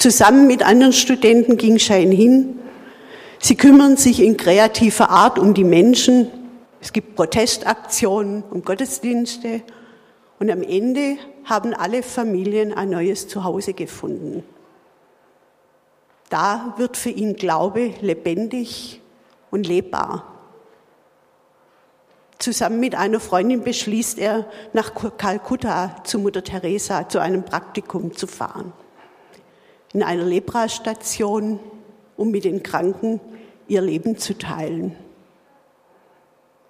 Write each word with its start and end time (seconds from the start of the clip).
Zusammen 0.00 0.46
mit 0.46 0.62
anderen 0.62 0.94
Studenten 0.94 1.58
ging 1.58 1.78
Schein 1.78 2.10
hin. 2.10 2.58
Sie 3.38 3.54
kümmern 3.54 3.98
sich 3.98 4.22
in 4.22 4.38
kreativer 4.38 5.10
Art 5.10 5.38
um 5.38 5.52
die 5.52 5.62
Menschen. 5.62 6.30
Es 6.80 6.94
gibt 6.94 7.16
Protestaktionen 7.16 8.42
und 8.44 8.64
Gottesdienste. 8.64 9.60
Und 10.38 10.50
am 10.50 10.62
Ende 10.62 11.18
haben 11.44 11.74
alle 11.74 12.02
Familien 12.02 12.72
ein 12.72 12.88
neues 12.88 13.28
Zuhause 13.28 13.74
gefunden. 13.74 14.42
Da 16.30 16.72
wird 16.78 16.96
für 16.96 17.10
ihn 17.10 17.36
Glaube 17.36 17.92
lebendig 18.00 19.02
und 19.50 19.66
lebbar. 19.66 20.24
Zusammen 22.38 22.80
mit 22.80 22.94
einer 22.94 23.20
Freundin 23.20 23.64
beschließt 23.64 24.18
er, 24.18 24.46
nach 24.72 24.92
Kalkutta 25.18 26.02
zu 26.04 26.20
Mutter 26.20 26.42
Teresa 26.42 27.06
zu 27.06 27.18
einem 27.18 27.44
Praktikum 27.44 28.16
zu 28.16 28.26
fahren. 28.26 28.72
In 29.92 30.02
einer 30.02 30.24
Lepra-Station, 30.24 31.58
um 32.16 32.30
mit 32.30 32.44
den 32.44 32.62
Kranken 32.62 33.20
ihr 33.66 33.80
Leben 33.80 34.18
zu 34.18 34.36
teilen. 34.36 34.96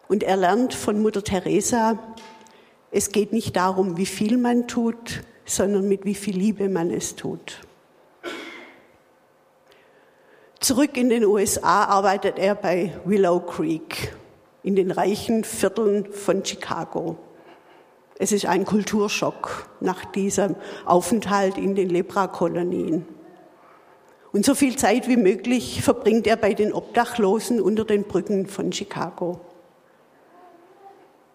Und 0.08 0.22
er 0.22 0.36
lernt 0.36 0.74
von 0.74 1.00
Mutter 1.00 1.22
Teresa, 1.22 1.98
es 2.90 3.12
geht 3.12 3.32
nicht 3.32 3.54
darum, 3.56 3.96
wie 3.96 4.06
viel 4.06 4.36
man 4.36 4.66
tut, 4.66 5.22
sondern 5.44 5.88
mit 5.88 6.04
wie 6.04 6.14
viel 6.14 6.36
Liebe 6.36 6.68
man 6.68 6.90
es 6.90 7.14
tut. 7.14 7.60
Zurück 10.58 10.96
in 10.96 11.08
den 11.08 11.24
USA 11.24 11.84
arbeitet 11.84 12.38
er 12.38 12.54
bei 12.54 12.92
Willow 13.04 13.40
Creek 13.40 14.14
in 14.62 14.76
den 14.76 14.90
reichen 14.90 15.44
Vierteln 15.44 16.12
von 16.12 16.44
Chicago. 16.44 17.16
Es 18.22 18.32
ist 18.32 18.44
ein 18.44 18.66
Kulturschock 18.66 19.66
nach 19.80 20.04
diesem 20.04 20.54
Aufenthalt 20.84 21.56
in 21.56 21.74
den 21.74 21.88
Lepra-Kolonien. 21.88 23.06
Und 24.30 24.44
so 24.44 24.54
viel 24.54 24.76
Zeit 24.76 25.08
wie 25.08 25.16
möglich 25.16 25.80
verbringt 25.82 26.26
er 26.26 26.36
bei 26.36 26.52
den 26.52 26.74
Obdachlosen 26.74 27.62
unter 27.62 27.86
den 27.86 28.04
Brücken 28.04 28.46
von 28.46 28.72
Chicago. 28.72 29.40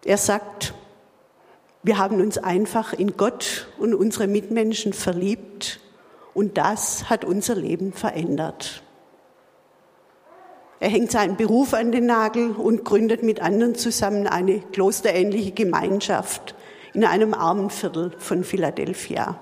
Er 0.04 0.16
sagt, 0.16 0.74
wir 1.82 1.98
haben 1.98 2.20
uns 2.20 2.38
einfach 2.38 2.92
in 2.92 3.16
Gott 3.16 3.66
und 3.80 3.92
unsere 3.92 4.28
Mitmenschen 4.28 4.92
verliebt 4.92 5.80
und 6.34 6.56
das 6.56 7.10
hat 7.10 7.24
unser 7.24 7.56
Leben 7.56 7.94
verändert. 7.94 8.84
Er 10.78 10.90
hängt 10.90 11.10
seinen 11.10 11.36
Beruf 11.36 11.74
an 11.74 11.90
den 11.90 12.06
Nagel 12.06 12.52
und 12.52 12.84
gründet 12.84 13.24
mit 13.24 13.42
anderen 13.42 13.74
zusammen 13.74 14.28
eine 14.28 14.60
klosterähnliche 14.60 15.50
Gemeinschaft 15.50 16.54
in 16.96 17.04
einem 17.04 17.34
armen 17.34 17.68
Viertel 17.68 18.10
von 18.16 18.42
Philadelphia. 18.42 19.38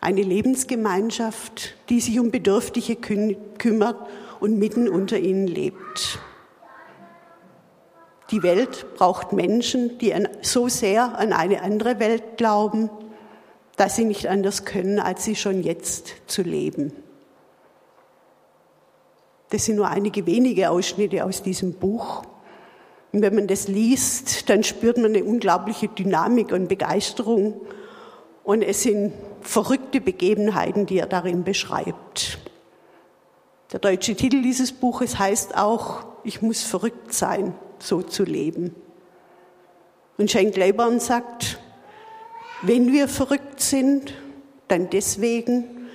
Eine 0.00 0.22
Lebensgemeinschaft, 0.22 1.74
die 1.88 2.00
sich 2.00 2.20
um 2.20 2.30
Bedürftige 2.30 2.94
kümmert 2.94 3.96
und 4.38 4.56
mitten 4.56 4.88
unter 4.88 5.18
ihnen 5.18 5.48
lebt. 5.48 6.20
Die 8.30 8.44
Welt 8.44 8.94
braucht 8.94 9.32
Menschen, 9.32 9.98
die 9.98 10.14
so 10.42 10.68
sehr 10.68 11.18
an 11.18 11.32
eine 11.32 11.62
andere 11.62 11.98
Welt 11.98 12.36
glauben, 12.36 12.88
dass 13.76 13.96
sie 13.96 14.04
nicht 14.04 14.28
anders 14.28 14.64
können, 14.64 15.00
als 15.00 15.24
sie 15.24 15.34
schon 15.34 15.64
jetzt 15.64 16.14
zu 16.28 16.42
leben. 16.42 16.92
Das 19.50 19.64
sind 19.64 19.74
nur 19.74 19.88
einige 19.88 20.24
wenige 20.24 20.70
Ausschnitte 20.70 21.24
aus 21.24 21.42
diesem 21.42 21.72
Buch. 21.72 22.22
Und 23.16 23.22
wenn 23.22 23.34
man 23.34 23.46
das 23.46 23.66
liest, 23.66 24.50
dann 24.50 24.62
spürt 24.62 24.98
man 24.98 25.06
eine 25.06 25.24
unglaubliche 25.24 25.88
Dynamik 25.88 26.52
und 26.52 26.68
Begeisterung. 26.68 27.58
Und 28.44 28.60
es 28.60 28.82
sind 28.82 29.14
verrückte 29.40 30.02
Begebenheiten, 30.02 30.84
die 30.84 30.98
er 30.98 31.06
darin 31.06 31.42
beschreibt. 31.42 32.38
Der 33.72 33.80
deutsche 33.80 34.16
Titel 34.16 34.42
dieses 34.42 34.70
Buches 34.70 35.18
heißt 35.18 35.56
auch, 35.56 36.04
ich 36.24 36.42
muss 36.42 36.62
verrückt 36.62 37.14
sein, 37.14 37.54
so 37.78 38.02
zu 38.02 38.22
leben. 38.22 38.74
Und 40.18 40.30
Shane 40.30 40.50
Claiborne 40.50 41.00
sagt, 41.00 41.58
wenn 42.60 42.92
wir 42.92 43.08
verrückt 43.08 43.62
sind, 43.62 44.12
dann 44.68 44.90
deswegen, 44.90 45.88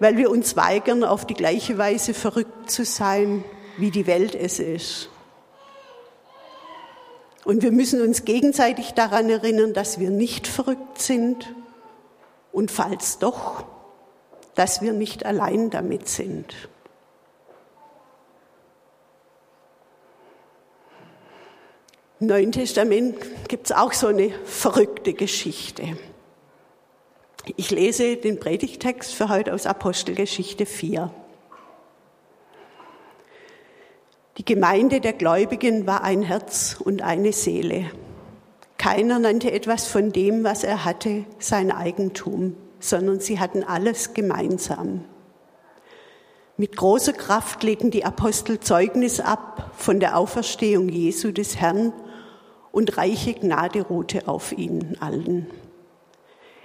weil 0.00 0.16
wir 0.16 0.32
uns 0.32 0.56
weigern, 0.56 1.04
auf 1.04 1.26
die 1.26 1.34
gleiche 1.34 1.78
Weise 1.78 2.12
verrückt 2.12 2.72
zu 2.72 2.84
sein, 2.84 3.44
wie 3.76 3.92
die 3.92 4.08
Welt 4.08 4.34
es 4.34 4.58
ist. 4.58 5.10
Und 7.44 7.62
wir 7.62 7.72
müssen 7.72 8.02
uns 8.02 8.24
gegenseitig 8.24 8.92
daran 8.92 9.30
erinnern, 9.30 9.72
dass 9.72 9.98
wir 9.98 10.10
nicht 10.10 10.46
verrückt 10.46 11.00
sind 11.00 11.54
und 12.52 12.70
falls 12.70 13.18
doch, 13.18 13.64
dass 14.54 14.82
wir 14.82 14.92
nicht 14.92 15.24
allein 15.24 15.70
damit 15.70 16.08
sind. 16.08 16.54
Im 22.20 22.26
Neuen 22.26 22.52
Testament 22.52 23.16
gibt 23.48 23.66
es 23.66 23.72
auch 23.72 23.94
so 23.94 24.08
eine 24.08 24.30
verrückte 24.44 25.14
Geschichte. 25.14 25.96
Ich 27.56 27.70
lese 27.70 28.18
den 28.18 28.38
Predigtext 28.38 29.14
für 29.14 29.30
heute 29.30 29.54
aus 29.54 29.64
Apostelgeschichte 29.64 30.66
4. 30.66 31.10
Die 34.36 34.44
Gemeinde 34.44 35.00
der 35.00 35.12
Gläubigen 35.12 35.86
war 35.86 36.04
ein 36.04 36.22
Herz 36.22 36.76
und 36.82 37.02
eine 37.02 37.32
Seele. 37.32 37.90
Keiner 38.78 39.18
nannte 39.18 39.50
etwas 39.50 39.86
von 39.86 40.12
dem, 40.12 40.44
was 40.44 40.64
er 40.64 40.84
hatte, 40.84 41.24
sein 41.38 41.70
Eigentum, 41.70 42.56
sondern 42.78 43.20
sie 43.20 43.38
hatten 43.38 43.62
alles 43.62 44.14
gemeinsam. 44.14 45.04
Mit 46.56 46.76
großer 46.76 47.12
Kraft 47.12 47.62
legten 47.62 47.90
die 47.90 48.04
Apostel 48.04 48.60
Zeugnis 48.60 49.18
ab 49.20 49.72
von 49.76 49.98
der 49.98 50.16
Auferstehung 50.16 50.88
Jesu 50.88 51.32
des 51.32 51.56
Herrn 51.56 51.92
und 52.72 52.96
reiche 52.96 53.34
Gnade 53.34 53.82
ruhte 53.82 54.28
auf 54.28 54.52
ihnen 54.52 54.96
allen. 55.00 55.46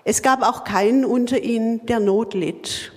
Es 0.04 0.22
gab 0.22 0.44
auch 0.44 0.64
keinen 0.64 1.04
unter 1.04 1.40
ihnen, 1.42 1.86
der 1.86 2.00
Not 2.00 2.34
litt, 2.34 2.92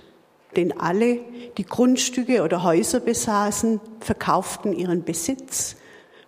denn 0.55 0.79
alle, 0.79 1.19
die 1.57 1.65
Grundstücke 1.65 2.43
oder 2.43 2.63
Häuser 2.63 2.99
besaßen, 2.99 3.79
verkauften 3.99 4.73
ihren 4.73 5.03
Besitz, 5.03 5.75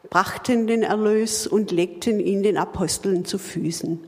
brachten 0.09 0.67
den 0.67 0.83
Erlös 0.83 1.47
und 1.47 1.71
legten 1.71 2.19
ihn 2.19 2.43
den 2.43 2.57
Aposteln 2.57 3.25
zu 3.25 3.37
Füßen. 3.37 3.99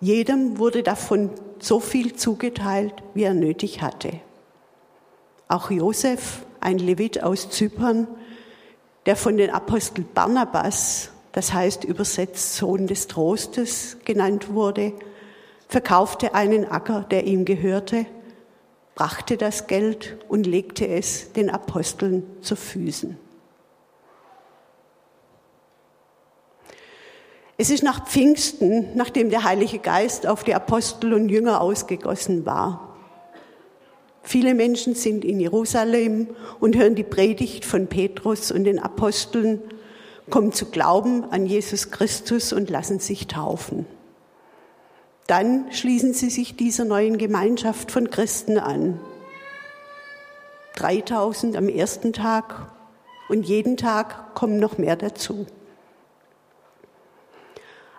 Jedem 0.00 0.58
wurde 0.58 0.82
davon 0.82 1.30
so 1.60 1.80
viel 1.80 2.14
zugeteilt, 2.14 2.94
wie 3.14 3.22
er 3.22 3.34
nötig 3.34 3.80
hatte. 3.80 4.20
Auch 5.48 5.70
Josef, 5.70 6.44
ein 6.60 6.78
Levit 6.78 7.22
aus 7.22 7.50
Zypern, 7.50 8.08
der 9.06 9.16
von 9.16 9.36
den 9.36 9.50
Aposteln 9.50 10.06
Barnabas, 10.14 11.10
das 11.32 11.52
heißt 11.52 11.84
übersetzt 11.84 12.56
Sohn 12.56 12.86
des 12.86 13.06
Trostes, 13.06 13.98
genannt 14.04 14.52
wurde, 14.52 14.92
verkaufte 15.68 16.34
einen 16.34 16.64
Acker, 16.70 17.06
der 17.10 17.24
ihm 17.24 17.44
gehörte, 17.44 18.06
brachte 18.94 19.36
das 19.36 19.66
Geld 19.66 20.16
und 20.28 20.46
legte 20.46 20.86
es 20.86 21.32
den 21.32 21.50
Aposteln 21.50 22.24
zu 22.40 22.56
Füßen. 22.56 23.18
Es 27.56 27.70
ist 27.70 27.84
nach 27.84 28.08
Pfingsten, 28.08 28.96
nachdem 28.96 29.30
der 29.30 29.44
Heilige 29.44 29.78
Geist 29.78 30.26
auf 30.26 30.42
die 30.42 30.54
Apostel 30.54 31.14
und 31.14 31.28
Jünger 31.28 31.60
ausgegossen 31.60 32.44
war. 32.46 32.96
Viele 34.22 34.54
Menschen 34.54 34.94
sind 34.94 35.24
in 35.24 35.38
Jerusalem 35.38 36.28
und 36.58 36.76
hören 36.76 36.94
die 36.94 37.04
Predigt 37.04 37.64
von 37.64 37.86
Petrus 37.86 38.50
und 38.50 38.64
den 38.64 38.78
Aposteln, 38.78 39.60
kommen 40.30 40.52
zu 40.52 40.66
Glauben 40.66 41.24
an 41.30 41.46
Jesus 41.46 41.90
Christus 41.90 42.52
und 42.52 42.70
lassen 42.70 42.98
sich 42.98 43.26
taufen. 43.26 43.86
Dann 45.26 45.72
schließen 45.72 46.12
sie 46.12 46.28
sich 46.28 46.56
dieser 46.56 46.84
neuen 46.84 47.16
Gemeinschaft 47.16 47.90
von 47.90 48.10
Christen 48.10 48.58
an. 48.58 49.00
3000 50.76 51.56
am 51.56 51.68
ersten 51.68 52.12
Tag 52.12 52.72
und 53.28 53.44
jeden 53.44 53.76
Tag 53.76 54.34
kommen 54.34 54.58
noch 54.58 54.76
mehr 54.76 54.96
dazu. 54.96 55.46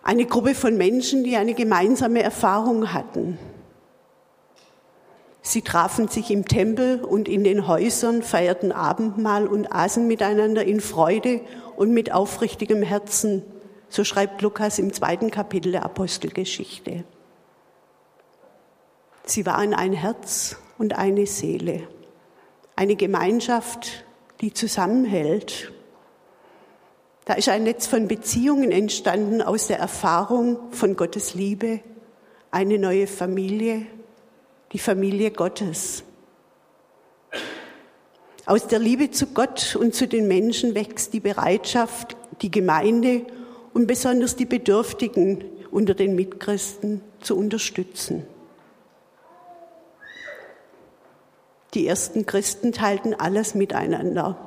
Eine 0.04 0.26
Gruppe 0.26 0.54
von 0.54 0.78
Menschen, 0.78 1.24
die 1.24 1.36
eine 1.36 1.56
gemeinsame 1.56 2.22
Erfahrung 2.22 2.94
hatten. 2.94 3.40
Sie 5.42 5.62
trafen 5.62 6.10
sich 6.10 6.30
im 6.30 6.48
Tempel 6.48 7.04
und 7.04 7.28
in 7.28 7.44
den 7.44 7.68
Häusern, 7.68 8.22
feierten 8.22 8.72
Abendmahl 8.72 9.48
und 9.48 9.72
aßen 9.72 10.08
miteinander 10.08 10.64
in 10.64 10.80
Freude 10.80 11.42
und 11.76 11.92
mit 11.92 12.12
aufrichtigem 12.12 12.84
Herzen. 12.84 13.42
So 13.90 14.04
schreibt 14.04 14.42
Lukas 14.42 14.78
im 14.80 14.94
zweiten 14.94 15.32
Kapitel 15.32 15.72
der 15.72 15.86
Apostelgeschichte. 15.86 17.04
Sie 19.28 19.46
waren 19.48 19.74
ein 19.74 19.94
Herz 19.94 20.58
und 20.78 20.98
eine 20.98 21.26
Seele, 21.26 21.88
eine 22.76 22.96
Gemeinschaft, 22.96 24.06
die 24.42 24.54
zusammenhält. 24.54 25.72
Da 27.26 27.34
ist 27.34 27.50
ein 27.50 27.64
Netz 27.64 27.88
von 27.88 28.08
Beziehungen 28.08 28.72
entstanden 28.72 29.42
aus 29.42 29.66
der 29.66 29.80
Erfahrung 29.80 30.72
von 30.72 30.96
Gottes 30.96 31.34
Liebe, 31.34 31.80
eine 32.52 32.78
neue 32.78 33.08
Familie, 33.08 33.88
die 34.74 34.80
Familie 34.80 35.32
Gottes. 35.32 36.04
Aus 38.46 38.68
der 38.68 38.78
Liebe 38.78 39.10
zu 39.10 39.28
Gott 39.28 39.76
und 39.76 39.96
zu 39.96 40.08
den 40.08 40.28
Menschen 40.28 40.76
wächst 40.76 41.14
die 41.14 41.20
Bereitschaft, 41.20 42.16
die 42.44 42.52
Gemeinde 42.52 43.26
und 43.74 43.88
besonders 43.88 44.36
die 44.36 44.46
Bedürftigen 44.46 45.44
unter 45.72 45.96
den 45.96 46.14
Mitchristen 46.14 47.02
zu 47.22 47.36
unterstützen. 47.36 48.28
Die 51.76 51.86
ersten 51.86 52.26
Christen 52.26 52.72
teilten 52.72 53.14
alles 53.14 53.54
miteinander, 53.54 54.38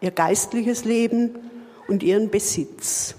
ihr 0.00 0.12
geistliches 0.12 0.84
Leben 0.84 1.50
und 1.88 2.04
ihren 2.04 2.30
Besitz. 2.30 3.16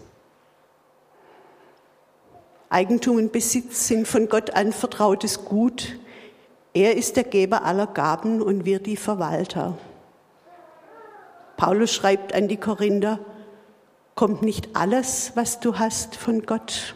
Eigentum 2.69 3.17
und 3.17 3.33
Besitz 3.33 3.89
sind 3.89 4.07
von 4.07 4.29
Gott 4.29 4.51
anvertrautes 4.51 5.43
Gut. 5.43 5.99
Er 6.73 6.95
ist 6.95 7.17
der 7.17 7.25
Geber 7.25 7.65
aller 7.65 7.87
Gaben 7.87 8.41
und 8.41 8.63
wir 8.63 8.79
die 8.79 8.95
Verwalter. 8.95 9.77
Paulus 11.57 11.93
schreibt 11.93 12.33
an 12.33 12.47
die 12.47 12.57
Korinther, 12.57 13.19
kommt 14.15 14.43
nicht 14.43 14.77
alles, 14.77 15.33
was 15.35 15.59
du 15.59 15.77
hast, 15.77 16.15
von 16.15 16.45
Gott? 16.45 16.95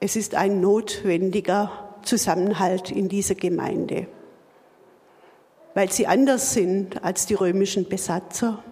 Es 0.00 0.14
ist 0.14 0.34
ein 0.34 0.60
notwendiger 0.60 1.83
Zusammenhalt 2.04 2.90
in 2.90 3.08
dieser 3.08 3.34
Gemeinde, 3.34 4.06
weil 5.74 5.90
sie 5.90 6.06
anders 6.06 6.52
sind 6.52 7.02
als 7.04 7.26
die 7.26 7.34
römischen 7.34 7.88
Besatzer 7.88 8.62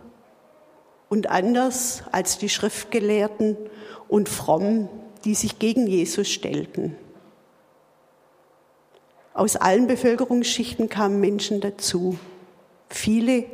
und 1.09 1.29
anders 1.29 2.05
als 2.13 2.39
die 2.39 2.49
Schriftgelehrten 2.49 3.57
und 4.09 4.29
Fromm, 4.29 4.89
die 5.25 5.35
sich 5.35 5.59
gegen 5.59 5.87
Jesus 5.87 6.29
stellten. 6.29 6.97
Aus 9.35 9.57
allen 9.57 9.87
Bevölkerungsschichten 9.87 10.89
kamen 10.89 11.21
Menschen 11.21 11.61
dazu. 11.61 12.19
Viele, 12.89 13.45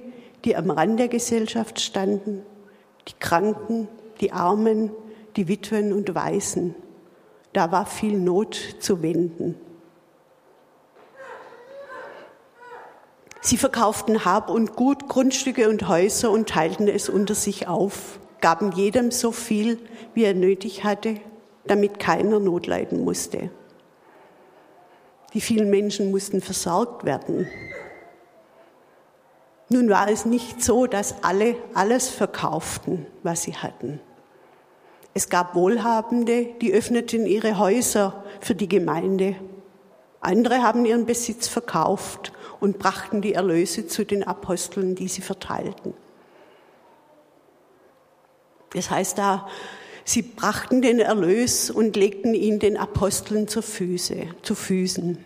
die 0.44 0.56
am 0.56 0.70
Rand 0.70 0.98
der 0.98 1.08
Gesellschaft 1.08 1.80
standen, 1.80 2.42
die 3.06 3.14
Kranken, 3.20 3.88
die 4.20 4.32
Armen, 4.32 4.90
die 5.36 5.46
Witwen 5.48 5.92
und 5.92 6.14
Waisen. 6.14 6.74
Da 7.52 7.70
war 7.70 7.86
viel 7.86 8.18
Not 8.18 8.76
zu 8.80 9.02
wenden. 9.02 9.54
Sie 13.40 13.56
verkauften 13.56 14.24
Hab 14.24 14.50
und 14.50 14.74
Gut, 14.74 15.08
Grundstücke 15.08 15.68
und 15.68 15.88
Häuser 15.88 16.30
und 16.30 16.48
teilten 16.48 16.88
es 16.88 17.08
unter 17.08 17.34
sich 17.34 17.68
auf, 17.68 18.18
gaben 18.40 18.72
jedem 18.72 19.10
so 19.10 19.30
viel, 19.30 19.78
wie 20.14 20.24
er 20.24 20.34
nötig 20.34 20.84
hatte, 20.84 21.16
damit 21.66 21.98
keiner 21.98 22.40
Not 22.40 22.66
leiden 22.66 23.04
musste. 23.04 23.50
Die 25.34 25.40
vielen 25.40 25.70
Menschen 25.70 26.10
mussten 26.10 26.40
versorgt 26.40 27.04
werden. 27.04 27.48
Nun 29.68 29.90
war 29.90 30.08
es 30.08 30.24
nicht 30.24 30.62
so, 30.62 30.86
dass 30.86 31.22
alle 31.22 31.54
alles 31.74 32.08
verkauften, 32.08 33.06
was 33.22 33.42
sie 33.42 33.54
hatten. 33.54 34.00
Es 35.14 35.28
gab 35.28 35.54
Wohlhabende, 35.54 36.46
die 36.60 36.72
öffneten 36.72 37.26
ihre 37.26 37.58
Häuser 37.58 38.24
für 38.40 38.54
die 38.54 38.68
Gemeinde. 38.68 39.36
Andere 40.20 40.62
haben 40.62 40.86
ihren 40.86 41.06
Besitz 41.06 41.48
verkauft 41.48 42.32
und 42.60 42.78
brachten 42.78 43.22
die 43.22 43.34
Erlöse 43.34 43.86
zu 43.86 44.04
den 44.04 44.24
Aposteln, 44.24 44.94
die 44.94 45.08
sie 45.08 45.22
verteilten. 45.22 45.94
Das 48.74 48.90
heißt 48.90 49.18
da, 49.18 49.48
sie 50.04 50.22
brachten 50.22 50.82
den 50.82 51.00
Erlös 51.00 51.70
und 51.70 51.96
legten 51.96 52.34
ihn 52.34 52.58
den 52.58 52.76
Aposteln 52.76 53.48
zu, 53.48 53.62
Füße, 53.62 54.26
zu 54.42 54.54
Füßen. 54.54 55.24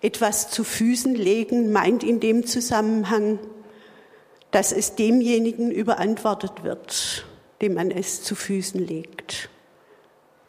Etwas 0.00 0.50
zu 0.50 0.64
Füßen 0.64 1.14
legen 1.14 1.72
meint 1.72 2.04
in 2.04 2.20
dem 2.20 2.46
Zusammenhang, 2.46 3.38
dass 4.50 4.70
es 4.70 4.94
demjenigen 4.94 5.70
überantwortet 5.70 6.62
wird, 6.62 7.26
dem 7.60 7.74
man 7.74 7.90
es 7.90 8.22
zu 8.22 8.34
Füßen 8.34 8.78
legt. 8.78 9.48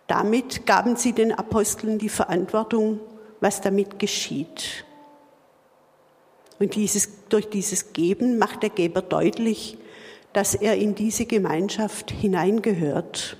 Damit 0.07 0.67
gaben 0.67 0.95
sie 0.95 1.13
den 1.13 1.31
Aposteln 1.31 1.97
die 1.97 2.09
Verantwortung, 2.09 2.99
was 3.39 3.61
damit 3.61 3.97
geschieht. 3.97 4.84
Und 6.59 6.75
dieses, 6.75 7.09
durch 7.29 7.49
dieses 7.49 7.93
Geben 7.93 8.37
macht 8.37 8.63
der 8.63 8.69
Geber 8.69 9.01
deutlich, 9.01 9.77
dass 10.33 10.55
er 10.55 10.75
in 10.75 10.95
diese 10.95 11.25
Gemeinschaft 11.25 12.11
hineingehört. 12.11 13.37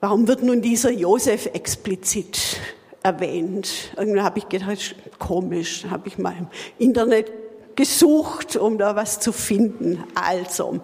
Warum 0.00 0.28
wird 0.28 0.42
nun 0.42 0.60
dieser 0.60 0.90
Josef 0.90 1.46
explizit 1.46 2.60
erwähnt? 3.02 3.92
Irgendwie 3.96 4.20
habe 4.20 4.38
ich 4.38 4.48
gedacht, 4.48 4.96
komisch, 5.18 5.86
habe 5.88 6.08
ich 6.08 6.18
mal 6.18 6.34
im 6.38 6.48
Internet 6.78 7.32
gesucht, 7.74 8.56
um 8.56 8.78
da 8.78 8.96
was 8.96 9.20
zu 9.20 9.32
finden. 9.32 10.04
Also, 10.14 10.80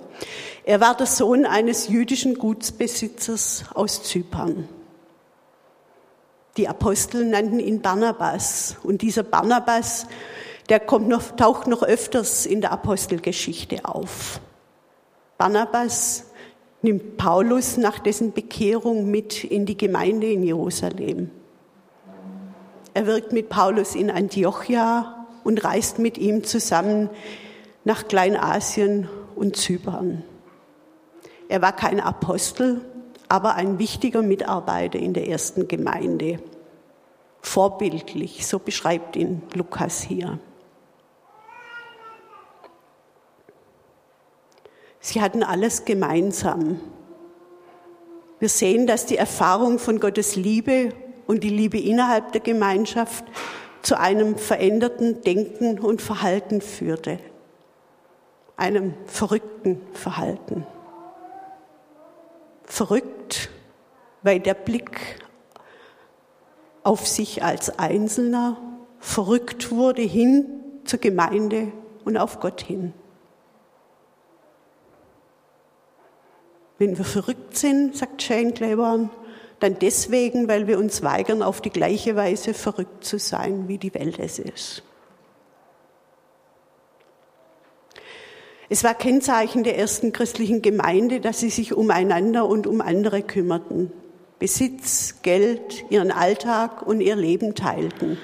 er 0.64 0.80
war 0.80 0.96
der 0.96 1.06
Sohn 1.06 1.44
eines 1.44 1.88
jüdischen 1.88 2.34
Gutsbesitzers 2.34 3.64
aus 3.74 4.02
Zypern. 4.02 4.68
Die 6.56 6.68
Apostel 6.68 7.24
nannten 7.26 7.60
ihn 7.60 7.80
Barnabas. 7.80 8.76
Und 8.82 9.02
dieser 9.02 9.22
Barnabas, 9.22 10.06
der 10.68 10.80
kommt 10.80 11.08
noch, 11.08 11.36
taucht 11.36 11.66
noch 11.66 11.82
öfters 11.82 12.46
in 12.46 12.60
der 12.60 12.72
Apostelgeschichte 12.72 13.84
auf. 13.84 14.40
Barnabas 15.38 16.26
nimmt 16.82 17.16
Paulus 17.16 17.76
nach 17.76 17.98
dessen 17.98 18.32
Bekehrung 18.32 19.10
mit 19.10 19.44
in 19.44 19.66
die 19.66 19.76
Gemeinde 19.76 20.30
in 20.30 20.42
Jerusalem. 20.42 21.30
Er 22.94 23.06
wirkt 23.06 23.32
mit 23.32 23.48
Paulus 23.48 23.94
in 23.94 24.10
Antiochia 24.10 25.26
und 25.44 25.64
reist 25.64 25.98
mit 25.98 26.18
ihm 26.18 26.44
zusammen 26.44 27.08
nach 27.84 28.08
Kleinasien 28.08 29.08
und 29.36 29.56
Zypern. 29.56 30.24
Er 31.48 31.62
war 31.62 31.74
kein 31.74 32.00
Apostel, 32.00 32.80
aber 33.30 33.54
ein 33.54 33.78
wichtiger 33.78 34.22
Mitarbeiter 34.22 34.98
in 34.98 35.14
der 35.14 35.28
ersten 35.28 35.68
Gemeinde. 35.68 36.40
Vorbildlich, 37.40 38.44
so 38.44 38.58
beschreibt 38.58 39.14
ihn 39.14 39.42
Lukas 39.54 40.02
hier. 40.02 40.40
Sie 44.98 45.22
hatten 45.22 45.44
alles 45.44 45.84
gemeinsam. 45.84 46.80
Wir 48.40 48.48
sehen, 48.48 48.88
dass 48.88 49.06
die 49.06 49.16
Erfahrung 49.16 49.78
von 49.78 50.00
Gottes 50.00 50.34
Liebe 50.34 50.92
und 51.28 51.44
die 51.44 51.50
Liebe 51.50 51.78
innerhalb 51.78 52.32
der 52.32 52.40
Gemeinschaft 52.40 53.24
zu 53.82 53.96
einem 53.96 54.38
veränderten 54.38 55.22
Denken 55.22 55.78
und 55.78 56.02
Verhalten 56.02 56.60
führte, 56.60 57.20
einem 58.56 58.94
verrückten 59.06 59.80
Verhalten. 59.92 60.66
Verrückt, 62.64 63.19
weil 64.22 64.40
der 64.40 64.54
Blick 64.54 65.20
auf 66.82 67.06
sich 67.06 67.42
als 67.42 67.78
Einzelner 67.78 68.56
verrückt 68.98 69.70
wurde 69.70 70.02
hin 70.02 70.46
zur 70.84 70.98
Gemeinde 70.98 71.72
und 72.04 72.16
auf 72.16 72.40
Gott 72.40 72.60
hin. 72.60 72.92
Wenn 76.78 76.96
wir 76.96 77.04
verrückt 77.04 77.58
sind, 77.58 77.96
sagt 77.96 78.22
Shane 78.22 78.54
Claiborne, 78.54 79.10
dann 79.60 79.78
deswegen, 79.78 80.48
weil 80.48 80.66
wir 80.66 80.78
uns 80.78 81.02
weigern, 81.02 81.42
auf 81.42 81.60
die 81.60 81.70
gleiche 81.70 82.16
Weise 82.16 82.54
verrückt 82.54 83.04
zu 83.04 83.18
sein, 83.18 83.68
wie 83.68 83.76
die 83.76 83.92
Welt 83.92 84.18
es 84.18 84.38
ist. 84.38 84.82
Es 88.70 88.84
war 88.84 88.94
Kennzeichen 88.94 89.64
der 89.64 89.76
ersten 89.76 90.12
christlichen 90.12 90.62
Gemeinde, 90.62 91.20
dass 91.20 91.40
sie 91.40 91.50
sich 91.50 91.74
umeinander 91.74 92.46
und 92.46 92.66
um 92.66 92.80
andere 92.80 93.20
kümmerten, 93.22 93.92
Besitz, 94.40 95.22
Geld, 95.22 95.84
ihren 95.90 96.10
Alltag 96.10 96.82
und 96.82 97.00
ihr 97.00 97.14
Leben 97.14 97.54
teilten. 97.54 98.18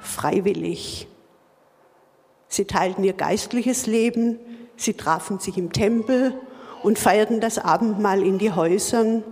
Freiwillig. 0.00 1.06
Sie 2.48 2.64
teilten 2.64 3.04
ihr 3.04 3.12
geistliches 3.12 3.86
Leben, 3.86 4.40
sie 4.76 4.94
trafen 4.94 5.38
sich 5.38 5.56
im 5.56 5.72
Tempel 5.72 6.34
und 6.82 6.98
feierten 6.98 7.40
das 7.40 7.58
Abendmahl 7.58 8.24
in 8.24 8.38
die 8.38 8.50
Häusern 8.50 9.22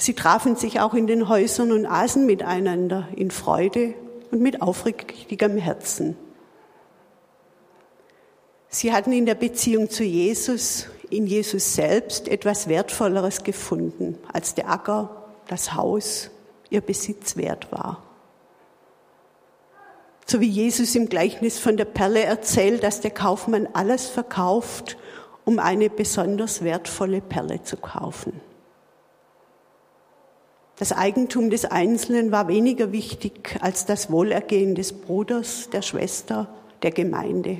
Sie 0.00 0.14
trafen 0.14 0.54
sich 0.54 0.78
auch 0.78 0.94
in 0.94 1.08
den 1.08 1.28
Häusern 1.28 1.72
und 1.72 1.84
aßen 1.84 2.24
miteinander 2.24 3.08
in 3.16 3.32
Freude 3.32 3.94
und 4.30 4.40
mit 4.40 4.62
aufrichtigem 4.62 5.58
Herzen. 5.58 6.16
Sie 8.68 8.92
hatten 8.92 9.10
in 9.10 9.26
der 9.26 9.34
Beziehung 9.34 9.90
zu 9.90 10.04
Jesus, 10.04 10.86
in 11.10 11.26
Jesus 11.26 11.74
selbst, 11.74 12.28
etwas 12.28 12.68
Wertvolleres 12.68 13.42
gefunden, 13.42 14.18
als 14.32 14.54
der 14.54 14.70
Acker, 14.70 15.24
das 15.46 15.74
Haus, 15.74 16.30
ihr 16.70 16.80
Besitz 16.80 17.36
wert 17.36 17.72
war. 17.72 18.02
So 20.26 20.40
wie 20.40 20.48
Jesus 20.48 20.94
im 20.94 21.08
Gleichnis 21.08 21.58
von 21.58 21.78
der 21.78 21.86
Perle 21.86 22.22
erzählt, 22.22 22.82
dass 22.82 23.00
der 23.00 23.10
Kaufmann 23.10 23.66
alles 23.72 24.08
verkauft, 24.08 24.98
um 25.46 25.58
eine 25.58 25.88
besonders 25.88 26.62
wertvolle 26.62 27.22
Perle 27.22 27.62
zu 27.62 27.78
kaufen. 27.78 28.38
Das 30.78 30.92
Eigentum 30.92 31.50
des 31.50 31.64
Einzelnen 31.64 32.30
war 32.30 32.46
weniger 32.46 32.92
wichtig 32.92 33.56
als 33.62 33.86
das 33.86 34.12
Wohlergehen 34.12 34.74
des 34.74 34.92
Bruders, 34.92 35.70
der 35.70 35.82
Schwester, 35.82 36.46
der 36.82 36.92
Gemeinde. 36.92 37.56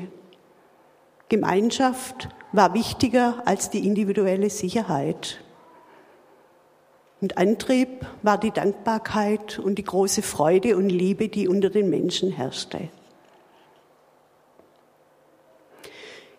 Gemeinschaft 1.29 2.29
war 2.53 2.75
wichtiger 2.75 3.43
als 3.45 3.71
die 3.71 3.87
individuelle 3.87 4.51
Sicherheit. 4.51 5.41
Und 7.21 7.37
Antrieb 7.37 8.07
war 8.23 8.39
die 8.39 8.53
Dankbarkeit 8.53 9.59
und 9.59 9.77
die 9.77 9.85
große 9.85 10.23
Freude 10.23 10.77
und 10.77 10.89
Liebe, 10.89 11.29
die 11.29 11.49
unter 11.49 11.69
den 11.69 11.91
Menschen 11.91 12.31
herrschte. 12.31 12.89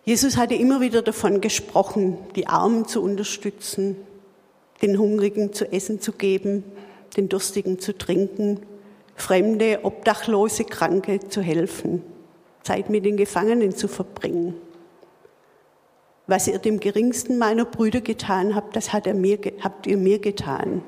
Jesus 0.06 0.38
hatte 0.38 0.56
immer 0.56 0.82
wieder 0.82 1.02
davon 1.02 1.42
gesprochen, 1.42 2.18
die 2.36 2.48
Armen 2.48 2.88
zu 2.88 3.02
unterstützen, 3.02 3.98
den 4.82 4.98
Hungrigen 4.98 5.54
zu 5.54 5.72
essen 5.72 6.02
zu 6.02 6.14
geben, 6.14 6.64
den 7.18 7.30
Durstigen 7.30 7.80
zu 7.80 7.96
trinken, 7.98 8.62
Fremde, 9.16 9.82
Obdachlose, 9.84 10.64
Kranke 10.64 11.20
zu 11.28 11.42
helfen, 11.42 12.02
Zeit 12.64 12.90
mit 12.90 13.06
den 13.06 13.18
Gefangenen 13.18 13.76
zu 13.76 13.90
verbringen. 13.90 14.56
Was 16.30 16.48
ihr 16.48 16.60
dem 16.60 16.80
geringsten 16.80 17.40
meiner 17.40 17.66
Brüder 17.66 18.02
getan 18.02 18.54
habt, 18.54 18.76
das 18.76 18.94
hat 18.94 19.12
mir, 19.12 19.40
habt 19.64 19.88
ihr 19.88 19.98
mir 19.98 20.20
getan. 20.20 20.84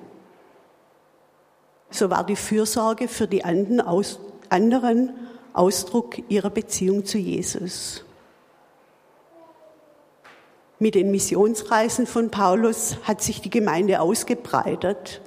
So 1.89 2.11
war 2.11 2.23
die 2.23 2.35
Fürsorge 2.35 3.07
für 3.07 3.25
die 3.25 3.43
anderen 3.43 5.09
Ausdruck 5.53 6.29
ihrer 6.29 6.51
Beziehung 6.51 7.05
zu 7.05 7.17
Jesus. 7.17 8.05
Mit 10.77 10.93
den 10.93 11.09
Missionsreisen 11.09 12.05
von 12.05 12.29
Paulus 12.29 12.97
hat 13.01 13.23
sich 13.23 13.41
die 13.41 13.49
Gemeinde 13.49 13.99
ausgebreitet. 13.99 15.21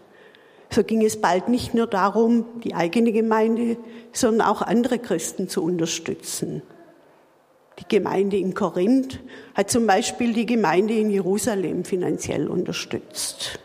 So 0.71 0.85
ging 0.85 1.05
es 1.05 1.21
bald 1.21 1.49
nicht 1.49 1.75
nur 1.75 1.89
darum, 1.89 2.61
die 2.63 2.77
eigene 2.77 3.11
Gemeinde, 3.11 3.79
sondern 4.13 4.47
auch 4.47 4.63
andere 4.63 5.01
Christen 5.01 5.49
zu 5.49 5.65
unterstützen. 5.65 6.63
Die 7.79 7.89
Gemeinde 7.89 8.37
in 8.37 8.55
Korinth 8.55 9.21
hat 9.55 9.71
zum 9.71 9.87
Beispiel 9.87 10.33
die 10.33 10.47
Gemeinde 10.47 10.95
in 10.95 11.11
Jerusalem 11.11 11.85
finanziell 11.85 12.49
unterstützt. 12.49 13.59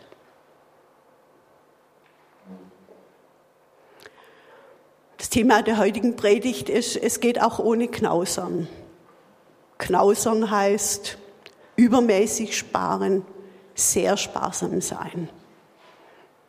Das 5.16 5.28
Thema 5.28 5.62
der 5.62 5.78
heutigen 5.78 6.16
Predigt 6.16 6.68
ist, 6.68 6.96
es 6.96 7.20
geht 7.20 7.40
auch 7.40 7.58
ohne 7.58 7.88
Knausern. 7.88 8.66
Knausern 9.78 10.50
heißt 10.50 11.18
übermäßig 11.76 12.56
sparen, 12.56 13.24
sehr 13.74 14.16
sparsam 14.16 14.80
sein. 14.80 15.28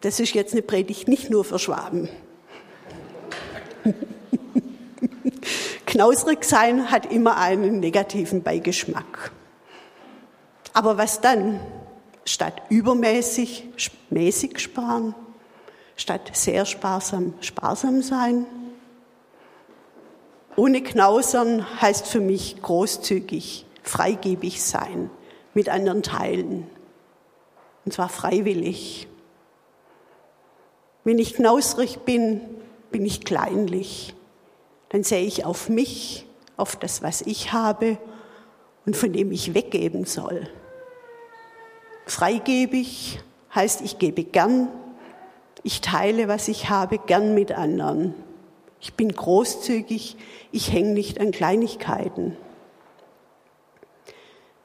Das 0.01 0.19
ist 0.19 0.33
jetzt 0.33 0.53
eine 0.53 0.63
Predigt 0.63 1.07
nicht 1.07 1.29
nur 1.29 1.45
für 1.45 1.59
Schwaben. 1.59 2.09
Knausrig 5.91 6.45
sein 6.45 6.89
hat 6.89 7.11
immer 7.11 7.35
einen 7.35 7.81
negativen 7.81 8.43
Beigeschmack. 8.43 9.33
Aber 10.71 10.97
was 10.97 11.19
dann? 11.19 11.59
Statt 12.23 12.61
übermäßig, 12.69 13.67
mäßig 14.09 14.59
sparen, 14.59 15.13
statt 15.97 16.31
sehr 16.31 16.65
sparsam, 16.65 17.33
sparsam 17.41 18.01
sein. 18.01 18.45
Ohne 20.55 20.81
Knausern 20.81 21.81
heißt 21.81 22.07
für 22.07 22.21
mich 22.21 22.61
großzügig, 22.61 23.65
freigebig 23.83 24.63
sein, 24.63 25.09
mit 25.53 25.67
anderen 25.67 26.03
teilen. 26.03 26.69
Und 27.83 27.91
zwar 27.91 28.07
freiwillig. 28.07 29.09
Wenn 31.03 31.19
ich 31.19 31.33
knausrig 31.33 31.99
bin, 32.05 32.39
bin 32.91 33.05
ich 33.05 33.25
kleinlich 33.25 34.15
dann 34.91 35.03
sehe 35.03 35.23
ich 35.23 35.45
auf 35.45 35.69
mich, 35.69 36.25
auf 36.57 36.75
das, 36.75 37.01
was 37.01 37.21
ich 37.21 37.53
habe 37.53 37.97
und 38.85 38.97
von 38.97 39.13
dem 39.13 39.31
ich 39.31 39.53
weggeben 39.53 40.03
soll. 40.03 40.49
Freigebig 42.05 43.19
heißt, 43.55 43.81
ich 43.81 43.99
gebe 43.99 44.25
gern, 44.25 44.67
ich 45.63 45.79
teile, 45.79 46.27
was 46.27 46.49
ich 46.49 46.69
habe, 46.69 46.97
gern 46.97 47.33
mit 47.33 47.53
anderen. 47.53 48.13
Ich 48.81 48.95
bin 48.95 49.13
großzügig, 49.13 50.17
ich 50.51 50.73
hänge 50.73 50.91
nicht 50.91 51.21
an 51.21 51.31
Kleinigkeiten. 51.31 52.35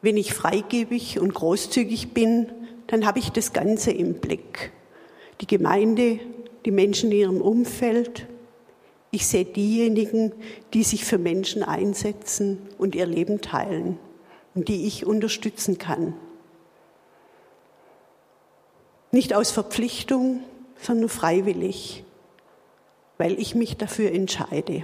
Wenn 0.02 0.16
ich 0.16 0.34
freigebig 0.34 1.20
und 1.20 1.34
großzügig 1.34 2.14
bin, 2.14 2.50
dann 2.88 3.06
habe 3.06 3.20
ich 3.20 3.30
das 3.30 3.52
Ganze 3.52 3.92
im 3.92 4.14
Blick. 4.14 4.72
Die 5.40 5.46
Gemeinde, 5.46 6.18
die 6.64 6.72
Menschen 6.72 7.12
in 7.12 7.18
ihrem 7.18 7.40
Umfeld, 7.40 8.26
ich 9.16 9.26
sehe 9.26 9.46
diejenigen, 9.46 10.34
die 10.74 10.82
sich 10.82 11.06
für 11.06 11.16
Menschen 11.16 11.62
einsetzen 11.62 12.58
und 12.76 12.94
ihr 12.94 13.06
Leben 13.06 13.40
teilen 13.40 13.98
und 14.54 14.68
die 14.68 14.86
ich 14.86 15.06
unterstützen 15.06 15.78
kann. 15.78 16.12
Nicht 19.12 19.32
aus 19.32 19.52
Verpflichtung, 19.52 20.42
sondern 20.78 21.08
freiwillig, 21.08 22.04
weil 23.16 23.40
ich 23.40 23.54
mich 23.54 23.78
dafür 23.78 24.12
entscheide. 24.12 24.82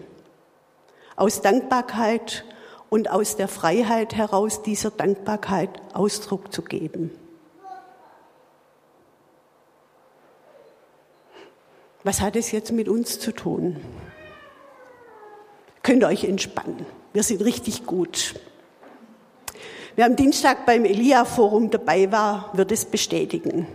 Aus 1.15 1.43
Dankbarkeit 1.43 2.47
und 2.89 3.11
aus 3.11 3.37
der 3.37 3.49
Freiheit 3.49 4.15
heraus 4.15 4.63
dieser 4.63 4.91
Dankbarkeit 4.91 5.69
Ausdruck 5.93 6.55
zu 6.55 6.63
geben. 6.63 7.11
Was 12.03 12.23
hat 12.23 12.35
es 12.35 12.51
jetzt 12.51 12.73
mit 12.73 12.89
uns 12.89 13.19
zu 13.21 13.33
tun? 13.33 13.77
Könnt 15.83 16.05
euch 16.05 16.25
entspannen. 16.25 16.87
Wir 17.13 17.23
sind 17.23 17.45
richtig 17.45 17.87
gut. 17.87 18.35
Wer 19.97 20.07
am 20.07 20.17
Dienstag 20.17 20.65
beim 20.65 20.85
Elia-Forum 20.85 21.71
dabei 21.71 22.11
war, 22.13 22.51
wird 22.55 22.73
es 22.73 22.85
bestätigen. 22.85 23.67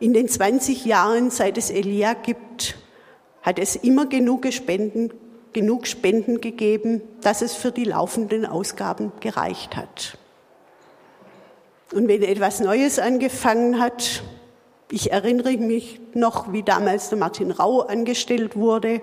In 0.00 0.12
den 0.12 0.28
20 0.28 0.84
Jahren, 0.84 1.30
seit 1.30 1.56
es 1.56 1.70
Elia 1.70 2.14
gibt, 2.14 2.76
hat 3.42 3.58
es 3.58 3.76
immer 3.76 4.06
genug 4.06 4.52
Spenden, 4.52 5.12
genug 5.52 5.86
Spenden 5.86 6.40
gegeben, 6.40 7.00
dass 7.22 7.42
es 7.42 7.54
für 7.54 7.70
die 7.70 7.84
laufenden 7.84 8.44
Ausgaben 8.44 9.12
gereicht 9.20 9.76
hat. 9.76 10.18
Und 11.92 12.08
wenn 12.08 12.22
etwas 12.22 12.60
Neues 12.60 12.98
angefangen 12.98 13.80
hat, 13.80 14.22
ich 14.90 15.12
erinnere 15.12 15.56
mich 15.56 16.00
noch, 16.14 16.52
wie 16.52 16.62
damals 16.62 17.08
der 17.08 17.18
Martin 17.18 17.50
Rau 17.50 17.80
angestellt 17.80 18.56
wurde, 18.56 19.00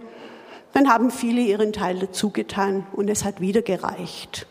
dann 0.77 0.89
haben 0.89 1.09
viele 1.09 1.41
ihren 1.41 1.73
Teil 1.73 1.97
dazu 1.97 2.29
getan 2.29 2.85
und 2.93 3.09
es 3.09 3.25
hat 3.25 3.41
wieder 3.41 3.63
gereicht. 3.63 4.45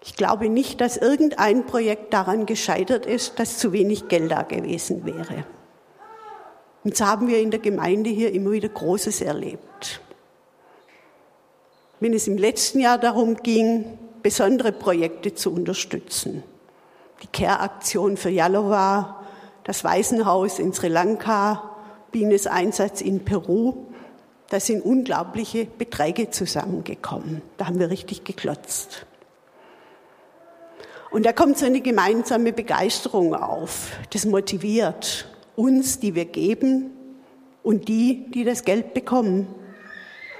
Ich 0.00 0.14
glaube 0.14 0.48
nicht, 0.48 0.80
dass 0.80 0.96
irgendein 0.96 1.66
Projekt 1.66 2.14
daran 2.14 2.46
gescheitert 2.46 3.04
ist, 3.04 3.40
dass 3.40 3.58
zu 3.58 3.72
wenig 3.72 4.06
Geld 4.06 4.30
da 4.30 4.42
gewesen 4.42 5.04
wäre. 5.04 5.44
Und 6.84 6.96
so 6.96 7.04
haben 7.04 7.26
wir 7.26 7.40
in 7.40 7.50
der 7.50 7.58
Gemeinde 7.58 8.08
hier 8.08 8.32
immer 8.32 8.52
wieder 8.52 8.68
Großes 8.68 9.22
erlebt. 9.22 10.00
Wenn 11.98 12.12
es 12.12 12.28
im 12.28 12.38
letzten 12.38 12.78
Jahr 12.78 12.98
darum 12.98 13.34
ging, 13.38 13.98
besondere 14.22 14.70
Projekte 14.70 15.34
zu 15.34 15.52
unterstützen, 15.52 16.44
die 17.24 17.26
Care-Aktion 17.26 18.16
für 18.16 18.30
Yalova, 18.30 19.26
das 19.64 19.82
Waisenhaus 19.82 20.60
in 20.60 20.72
Sri 20.72 20.86
Lanka, 20.86 21.72
Bienes 22.12 22.46
Einsatz 22.46 23.00
in 23.00 23.24
Peru, 23.24 23.85
da 24.48 24.60
sind 24.60 24.84
unglaubliche 24.84 25.64
Beträge 25.64 26.30
zusammengekommen. 26.30 27.42
Da 27.56 27.66
haben 27.66 27.78
wir 27.78 27.90
richtig 27.90 28.24
geklotzt. 28.24 29.06
Und 31.10 31.24
da 31.24 31.32
kommt 31.32 31.58
so 31.58 31.66
eine 31.66 31.80
gemeinsame 31.80 32.52
Begeisterung 32.52 33.34
auf. 33.34 33.92
Das 34.10 34.24
motiviert 34.24 35.28
uns, 35.56 35.98
die 35.98 36.14
wir 36.14 36.26
geben 36.26 36.90
und 37.62 37.88
die, 37.88 38.30
die 38.30 38.44
das 38.44 38.64
Geld 38.64 38.94
bekommen. 38.94 39.48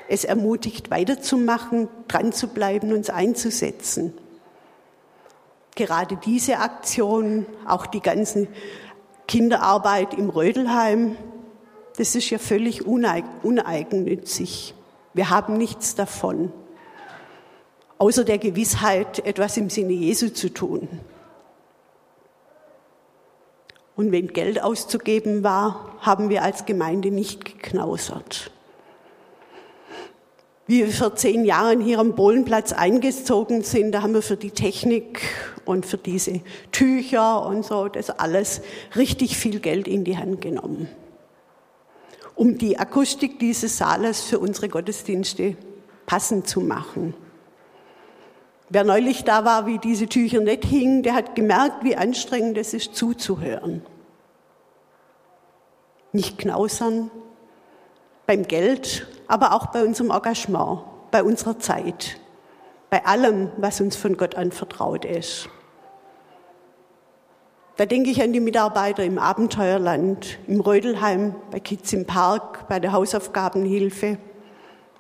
Es 0.09 0.25
ermutigt, 0.25 0.91
weiterzumachen, 0.91 1.89
dran 2.07 2.33
zu 2.33 2.49
bleiben, 2.49 2.93
uns 2.93 3.11
einzusetzen. 3.11 4.13
Gerade 5.75 6.17
diese 6.17 6.59
Aktion, 6.59 7.47
auch 7.67 7.87
die 7.87 8.01
ganzen 8.01 8.49
Kinderarbeit 9.27 10.15
im 10.15 10.31
Rödelheim, 10.31 11.17
das 11.97 12.15
ist 12.15 12.31
ja 12.31 12.39
völlig 12.39 12.87
uneigennützig. 12.87 14.75
Wir 15.15 15.31
haben 15.31 15.57
nichts 15.57 15.95
davon, 15.95 16.53
außer 17.99 18.25
der 18.25 18.39
Gewissheit, 18.39 19.25
etwas 19.27 19.57
im 19.57 19.71
Sinne 19.71 19.95
Jesu 19.95 20.29
zu 20.29 20.53
tun. 20.53 20.89
Und 23.97 24.13
wenn 24.13 24.29
Geld 24.29 24.63
auszugeben 24.63 25.43
war, 25.43 25.97
haben 26.01 26.29
wir 26.29 26.43
als 26.43 26.67
Gemeinde 26.67 27.11
nicht 27.11 27.45
geknausert. 27.47 28.51
Wie 30.67 30.85
wir 30.85 30.93
vor 30.93 31.15
zehn 31.15 31.45
Jahren 31.45 31.81
hier 31.81 32.01
am 32.01 32.15
Bohlenplatz 32.15 32.73
eingezogen 32.73 33.63
sind, 33.63 33.93
da 33.93 34.03
haben 34.03 34.13
wir 34.13 34.23
für 34.23 34.37
die 34.37 34.51
Technik 34.51 35.23
und 35.65 35.87
für 35.87 35.97
diese 35.97 36.41
Tücher 36.73 37.47
und 37.47 37.65
so, 37.65 37.89
das 37.89 38.11
alles 38.11 38.61
richtig 38.97 39.37
viel 39.37 39.61
Geld 39.61 39.89
in 39.89 40.05
die 40.05 40.19
Hand 40.19 40.41
genommen, 40.41 40.89
um 42.37 42.59
die 42.59 42.79
Akustik 42.79 43.39
dieses 43.41 43.79
Saales 43.79 44.21
für 44.21 44.39
unsere 44.39 44.69
Gottesdienste 44.69 45.57
passend 46.05 46.47
zu 46.47 46.61
machen. 46.61 47.15
Wer 48.69 48.85
neulich 48.85 49.25
da 49.25 49.45
war, 49.45 49.67
wie 49.67 49.79
diese 49.79 50.07
Tücher 50.07 50.41
nicht 50.41 50.65
hingen, 50.65 51.03
der 51.03 51.15
hat 51.15 51.35
gemerkt, 51.35 51.83
wie 51.83 51.97
anstrengend 51.97 52.59
es 52.59 52.75
ist, 52.75 52.95
zuzuhören. 52.95 53.83
Nicht 56.13 56.39
knausern, 56.39 57.11
beim 58.27 58.43
Geld, 58.43 59.07
aber 59.29 59.53
auch 59.55 59.67
bei 59.67 59.85
unserem 59.85 60.11
Engagement, 60.11 60.81
bei 61.11 61.23
unserer 61.23 61.59
Zeit, 61.59 62.19
bei 62.91 63.05
allem, 63.07 63.51
was 63.57 63.81
uns 63.81 63.97
von 63.97 64.17
Gott 64.17 64.35
anvertraut 64.35 65.05
ist. 65.05 65.49
Da 67.77 67.85
denke 67.85 68.09
ich 68.09 68.23
an 68.23 68.33
die 68.33 68.41
Mitarbeiter 68.41 69.05
im 69.05 69.19
Abenteuerland, 69.19 70.39
im 70.47 70.61
Rödelheim, 70.61 71.35
bei 71.51 71.61
Kids 71.61 71.93
im 71.93 72.07
Park, 72.07 72.69
bei 72.69 72.81
der 72.81 72.93
Hausaufgabenhilfe, 72.93 74.17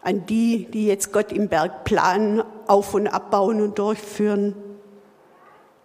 an 0.03 0.27
die, 0.27 0.67
die 0.67 0.87
jetzt 0.87 1.11
Gott 1.11 1.33
im 1.33 1.49
Berg 1.49 1.85
planen, 1.85 2.43
auf- 2.67 2.93
und 2.93 3.07
abbauen 3.07 3.63
und 3.63 3.79
durchführen, 3.79 4.55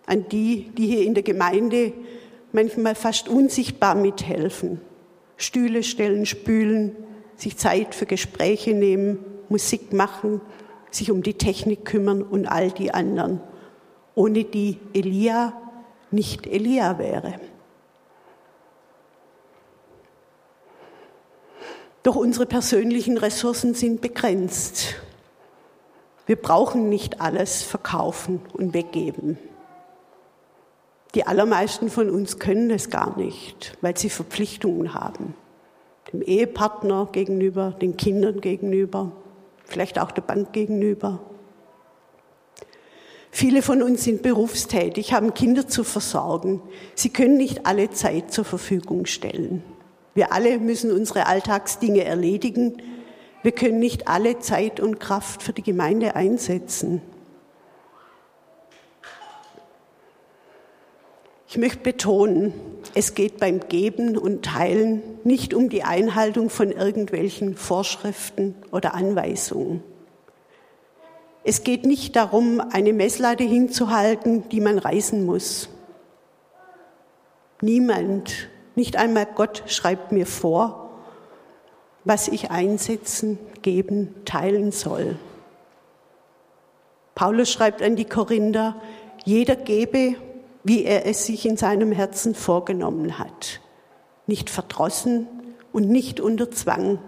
an 0.06 0.28
die, 0.28 0.70
die 0.78 0.88
hier 0.88 1.06
in 1.06 1.14
der 1.14 1.24
Gemeinde 1.24 1.94
manchmal 2.52 2.96
fast 2.96 3.30
unsichtbar 3.30 3.96
mithelfen, 3.96 4.82
Stühle 5.38 5.84
stellen, 5.84 6.26
spülen, 6.26 6.98
sich 7.38 7.56
Zeit 7.58 7.96
für 7.96 8.06
Gespräche 8.06 8.74
nehmen, 8.74 9.20
Musik 9.48 9.94
machen, 9.94 10.42
sich 10.90 11.10
um 11.10 11.24
die 11.24 11.36
Technik 11.36 11.86
kümmern 11.86 12.22
und 12.22 12.48
all 12.48 12.70
die 12.70 12.94
anderen, 12.94 13.40
ohne 14.14 14.44
die 14.44 14.78
Elia 14.94 15.54
nicht 16.12 16.48
Elia 16.48 16.98
wäre. 16.98 17.40
Doch 22.04 22.16
unsere 22.16 22.46
persönlichen 22.46 23.18
Ressourcen 23.18 23.74
sind 23.74 24.02
begrenzt. 24.02 24.96
Wir 26.26 26.36
brauchen 26.36 26.90
nicht 26.90 27.22
alles 27.22 27.62
verkaufen 27.62 28.42
und 28.54 28.74
weggeben. 28.74 29.38
Die 31.14 31.28
allermeisten 31.28 31.90
von 31.90 32.10
uns 32.10 32.40
können 32.40 32.72
es 32.72 32.90
gar 32.90 33.18
nicht, 33.18 33.78
weil 33.82 33.98
sie 33.98 34.10
Verpflichtungen 34.10 34.94
haben 34.94 35.36
dem 36.12 36.22
Ehepartner 36.22 37.08
gegenüber, 37.12 37.72
den 37.72 37.98
Kindern 37.98 38.42
gegenüber, 38.42 39.12
vielleicht 39.66 40.00
auch 40.00 40.12
der 40.12 40.22
Bank 40.22 40.54
gegenüber. 40.54 41.20
Viele 43.34 43.62
von 43.62 43.82
uns 43.82 44.04
sind 44.04 44.22
berufstätig, 44.22 45.14
haben 45.14 45.34
Kinder 45.34 45.66
zu 45.66 45.86
versorgen. 45.86 46.62
Sie 46.96 47.10
können 47.10 47.38
nicht 47.38 47.66
alle 47.66 47.90
Zeit 47.90 48.34
zur 48.34 48.44
Verfügung 48.44 49.06
stellen. 49.06 49.64
Wir 50.14 50.34
alle 50.34 50.60
müssen 50.60 50.92
unsere 50.92 51.28
Alltagsdinge 51.28 52.04
erledigen. 52.04 52.82
Wir 53.42 53.54
können 53.54 53.80
nicht 53.80 54.10
alle 54.10 54.40
Zeit 54.40 54.82
und 54.82 55.00
Kraft 55.00 55.42
für 55.42 55.54
die 55.54 55.64
Gemeinde 55.64 56.16
einsetzen. 56.16 57.02
Ich 61.48 61.58
möchte 61.58 61.80
betonen, 61.80 62.54
es 62.96 63.14
geht 63.14 63.38
beim 63.38 63.62
Geben 63.62 64.18
und 64.18 64.44
Teilen 64.44 65.02
nicht 65.24 65.54
um 65.54 65.70
die 65.70 65.84
Einhaltung 65.84 66.50
von 66.50 66.72
irgendwelchen 66.72 67.56
Vorschriften 67.56 68.56
oder 68.72 68.94
Anweisungen. 68.94 69.84
Es 71.44 71.64
geht 71.64 71.86
nicht 71.86 72.16
darum, 72.16 72.62
eine 72.62 72.94
Messlatte 72.94 73.44
hinzuhalten, 73.44 74.48
die 74.50 74.62
man 74.62 74.78
reißen 74.78 75.26
muss. 75.26 75.70
Niemand, 77.62 78.50
nicht 78.76 78.96
einmal 78.96 79.26
Gott 79.26 79.64
schreibt 79.68 80.12
mir 80.12 80.28
vor, 80.28 80.90
was 82.04 82.28
ich 82.28 82.52
einsetzen, 82.52 83.40
geben, 83.62 84.16
teilen 84.26 84.72
soll. 84.72 85.18
Paulus 87.16 87.52
schreibt 87.52 87.82
an 87.82 87.96
die 87.96 88.06
Korinther, 88.06 88.76
jeder 89.26 89.56
gebe, 89.56 90.16
wie 90.64 90.84
er 90.84 91.06
es 91.06 91.26
sich 91.26 91.46
in 91.46 91.58
seinem 91.58 91.92
Herzen 91.92 92.34
vorgenommen 92.36 93.20
hat. 93.20 93.62
Nicht 94.28 94.50
verdrossen 94.50 95.28
und 95.74 95.90
nicht 95.90 96.20
unter 96.20 96.50
Zwang, 96.52 97.00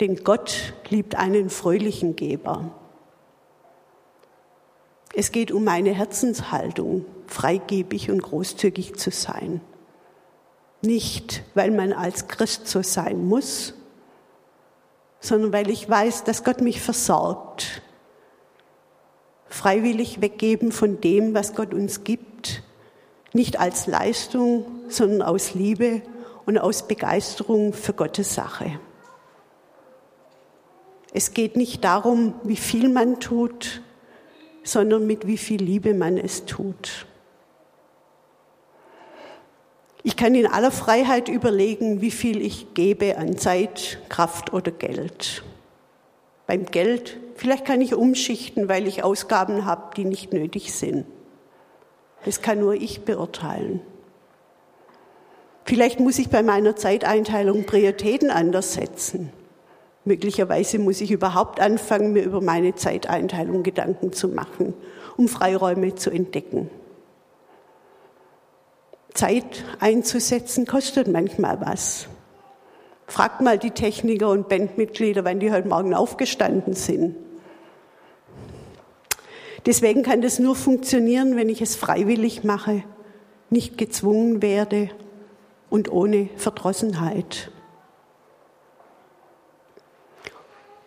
denn 0.00 0.22
Gott 0.24 0.74
liebt 0.88 1.16
einen 1.16 1.50
fröhlichen 1.50 2.14
Geber. 2.16 2.70
Es 5.18 5.32
geht 5.32 5.50
um 5.50 5.64
meine 5.64 5.90
Herzenshaltung, 5.90 7.04
freigebig 7.26 8.08
und 8.08 8.22
großzügig 8.22 8.94
zu 8.94 9.10
sein. 9.10 9.60
Nicht, 10.80 11.42
weil 11.54 11.72
man 11.72 11.92
als 11.92 12.28
Christ 12.28 12.68
so 12.68 12.84
sein 12.84 13.26
muss, 13.26 13.74
sondern 15.18 15.52
weil 15.52 15.70
ich 15.70 15.90
weiß, 15.90 16.22
dass 16.22 16.44
Gott 16.44 16.60
mich 16.60 16.80
versorgt. 16.80 17.82
Freiwillig 19.48 20.20
weggeben 20.20 20.70
von 20.70 21.00
dem, 21.00 21.34
was 21.34 21.56
Gott 21.56 21.74
uns 21.74 22.04
gibt, 22.04 22.62
nicht 23.32 23.58
als 23.58 23.88
Leistung, 23.88 24.66
sondern 24.86 25.22
aus 25.22 25.52
Liebe 25.52 26.00
und 26.46 26.58
aus 26.58 26.86
Begeisterung 26.86 27.72
für 27.72 27.92
Gottes 27.92 28.36
Sache. 28.36 28.78
Es 31.12 31.34
geht 31.34 31.56
nicht 31.56 31.82
darum, 31.82 32.34
wie 32.44 32.54
viel 32.54 32.88
man 32.88 33.18
tut, 33.18 33.82
sondern 34.68 35.06
mit 35.06 35.26
wie 35.26 35.38
viel 35.38 35.62
Liebe 35.62 35.94
man 35.94 36.18
es 36.18 36.44
tut. 36.44 37.06
Ich 40.02 40.16
kann 40.16 40.34
in 40.34 40.46
aller 40.46 40.70
Freiheit 40.70 41.28
überlegen, 41.28 42.00
wie 42.00 42.10
viel 42.10 42.40
ich 42.40 42.74
gebe 42.74 43.18
an 43.18 43.36
Zeit, 43.36 43.98
Kraft 44.08 44.52
oder 44.52 44.70
Geld. 44.70 45.42
Beim 46.46 46.66
Geld, 46.66 47.18
vielleicht 47.34 47.64
kann 47.64 47.80
ich 47.80 47.94
umschichten, 47.94 48.68
weil 48.68 48.86
ich 48.86 49.02
Ausgaben 49.02 49.64
habe, 49.64 49.94
die 49.96 50.04
nicht 50.04 50.32
nötig 50.32 50.72
sind. 50.72 51.06
Das 52.24 52.42
kann 52.42 52.60
nur 52.60 52.74
ich 52.74 53.02
beurteilen. 53.02 53.80
Vielleicht 55.64 56.00
muss 56.00 56.18
ich 56.18 56.30
bei 56.30 56.42
meiner 56.42 56.76
Zeiteinteilung 56.76 57.64
Prioritäten 57.64 58.30
anders 58.30 58.74
setzen. 58.74 59.30
Möglicherweise 60.08 60.78
muss 60.78 61.02
ich 61.02 61.10
überhaupt 61.10 61.60
anfangen, 61.60 62.14
mir 62.14 62.22
über 62.22 62.40
meine 62.40 62.74
Zeiteinteilung 62.74 63.62
Gedanken 63.62 64.10
zu 64.10 64.28
machen, 64.28 64.72
um 65.18 65.28
Freiräume 65.28 65.96
zu 65.96 66.08
entdecken. 66.08 66.70
Zeit 69.12 69.64
einzusetzen 69.80 70.66
kostet 70.66 71.08
manchmal 71.08 71.60
was. 71.60 72.08
Fragt 73.06 73.42
mal 73.42 73.58
die 73.58 73.72
Techniker 73.72 74.30
und 74.30 74.48
Bandmitglieder, 74.48 75.26
wann 75.26 75.40
die 75.40 75.52
heute 75.52 75.68
Morgen 75.68 75.92
aufgestanden 75.92 76.72
sind. 76.72 77.14
Deswegen 79.66 80.02
kann 80.02 80.22
das 80.22 80.38
nur 80.38 80.56
funktionieren, 80.56 81.36
wenn 81.36 81.50
ich 81.50 81.60
es 81.60 81.76
freiwillig 81.76 82.44
mache, 82.44 82.82
nicht 83.50 83.76
gezwungen 83.76 84.40
werde 84.40 84.88
und 85.68 85.92
ohne 85.92 86.30
Verdrossenheit. 86.36 87.50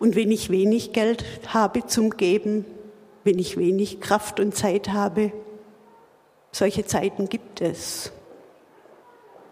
Und 0.02 0.16
wenn 0.16 0.32
ich 0.32 0.50
wenig 0.50 0.92
Geld 0.92 1.24
habe 1.46 1.86
zum 1.86 2.10
Geben, 2.16 2.64
wenn 3.22 3.38
ich 3.38 3.56
wenig 3.56 4.00
Kraft 4.00 4.40
und 4.40 4.52
Zeit 4.52 4.88
habe, 4.88 5.30
solche 6.50 6.84
Zeiten 6.84 7.28
gibt 7.28 7.60
es, 7.60 8.10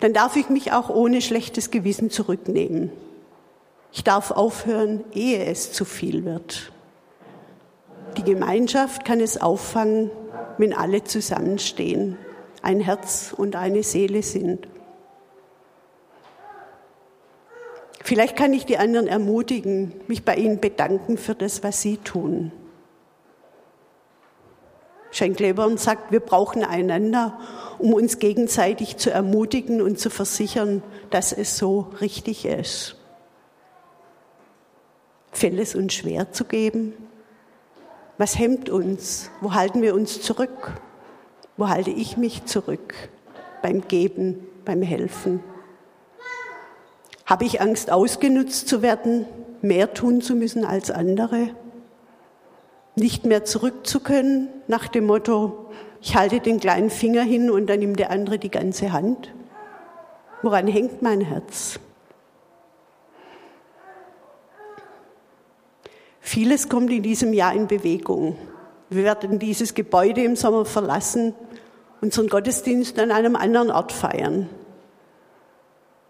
dann 0.00 0.12
darf 0.12 0.34
ich 0.34 0.48
mich 0.48 0.72
auch 0.72 0.90
ohne 0.90 1.22
schlechtes 1.22 1.70
Gewissen 1.70 2.10
zurücknehmen. 2.10 2.90
Ich 3.92 4.02
darf 4.02 4.32
aufhören, 4.32 5.04
ehe 5.14 5.44
es 5.44 5.72
zu 5.72 5.84
viel 5.84 6.24
wird. 6.24 6.72
Die 8.16 8.24
Gemeinschaft 8.24 9.04
kann 9.04 9.20
es 9.20 9.40
auffangen, 9.40 10.10
wenn 10.58 10.74
alle 10.74 11.04
zusammenstehen, 11.04 12.18
ein 12.60 12.80
Herz 12.80 13.32
und 13.36 13.54
eine 13.54 13.84
Seele 13.84 14.24
sind. 14.24 14.66
Vielleicht 18.02 18.36
kann 18.36 18.52
ich 18.52 18.64
die 18.66 18.78
anderen 18.78 19.06
ermutigen, 19.06 19.92
mich 20.06 20.24
bei 20.24 20.36
ihnen 20.36 20.60
bedanken 20.60 21.18
für 21.18 21.34
das, 21.34 21.62
was 21.62 21.82
sie 21.82 21.98
tun. 21.98 22.50
Schenklebern 25.12 25.76
sagt, 25.76 26.12
wir 26.12 26.20
brauchen 26.20 26.64
einander, 26.64 27.38
um 27.78 27.92
uns 27.92 28.18
gegenseitig 28.18 28.96
zu 28.96 29.10
ermutigen 29.10 29.82
und 29.82 29.98
zu 29.98 30.08
versichern, 30.08 30.82
dass 31.10 31.32
es 31.32 31.56
so 31.56 31.90
richtig 32.00 32.46
ist. 32.46 32.96
Fällt 35.32 35.58
es 35.58 35.74
uns 35.74 35.94
schwer 35.94 36.32
zu 36.32 36.44
geben? 36.44 36.94
Was 38.18 38.38
hemmt 38.38 38.68
uns? 38.68 39.30
Wo 39.40 39.54
halten 39.54 39.82
wir 39.82 39.94
uns 39.94 40.22
zurück? 40.22 40.72
Wo 41.56 41.68
halte 41.68 41.90
ich 41.90 42.16
mich 42.16 42.44
zurück 42.44 42.94
beim 43.62 43.86
Geben, 43.88 44.46
beim 44.64 44.82
Helfen? 44.82 45.42
Habe 47.30 47.46
ich 47.46 47.62
Angst, 47.62 47.90
ausgenutzt 47.90 48.68
zu 48.68 48.82
werden? 48.82 49.24
mehr 49.62 49.92
tun 49.94 50.20
zu 50.20 50.34
müssen 50.34 50.64
als 50.64 50.90
andere, 50.90 51.50
nicht 52.96 53.24
mehr 53.24 53.44
zurück 53.44 53.86
zu 53.86 54.00
können 54.00 54.48
nach 54.68 54.88
dem 54.88 55.06
Motto, 55.06 55.70
ich 56.02 56.16
halte 56.16 56.40
den 56.40 56.60
kleinen 56.60 56.90
Finger 56.90 57.22
hin 57.22 57.50
und 57.50 57.66
dann 57.68 57.80
nimmt 57.80 57.98
der 57.98 58.10
andere 58.10 58.38
die 58.38 58.50
ganze 58.50 58.92
Hand. 58.92 59.32
Woran 60.42 60.66
hängt 60.66 61.02
mein 61.02 61.20
Herz? 61.20 61.78
Vieles 66.20 66.68
kommt 66.68 66.90
in 66.90 67.02
diesem 67.02 67.32
Jahr 67.32 67.52
in 67.52 67.66
Bewegung. 67.66 68.36
Wir 68.88 69.04
werden 69.04 69.38
dieses 69.38 69.74
Gebäude 69.74 70.22
im 70.22 70.36
Sommer 70.36 70.64
verlassen, 70.64 71.34
unseren 72.00 72.28
Gottesdienst 72.28 72.98
an 72.98 73.10
einem 73.10 73.36
anderen 73.36 73.70
Ort 73.70 73.92
feiern. 73.92 74.48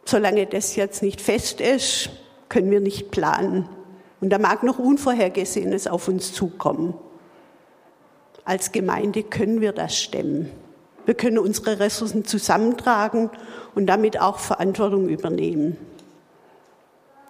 Solange 0.05 0.47
das 0.47 0.77
jetzt 0.77 1.03
nicht 1.03 1.21
fest 1.21 1.61
ist, 1.61 2.11
können 2.49 2.71
wir 2.71 2.81
nicht 2.81 3.11
planen. 3.11 3.69
Und 4.21 4.31
da 4.31 4.39
mag 4.39 4.63
noch 4.63 4.79
Unvorhergesehenes 4.79 5.87
auf 5.87 6.09
uns 6.09 6.33
zukommen. 6.33 6.95
Als 8.45 8.73
Gemeinde 8.73 9.23
können 9.23 9.61
wir 9.61 9.73
das 9.73 9.97
stemmen. 9.97 10.51
Wir 11.07 11.15
können 11.15 11.39
unsere 11.39 11.81
Ressourcen 11.81 12.25
zusammentragen 12.25 13.31
und 13.75 13.87
damit 13.87 14.21
auch 14.21 14.39
Verantwortung 14.39 15.09
übernehmen. 15.09 15.77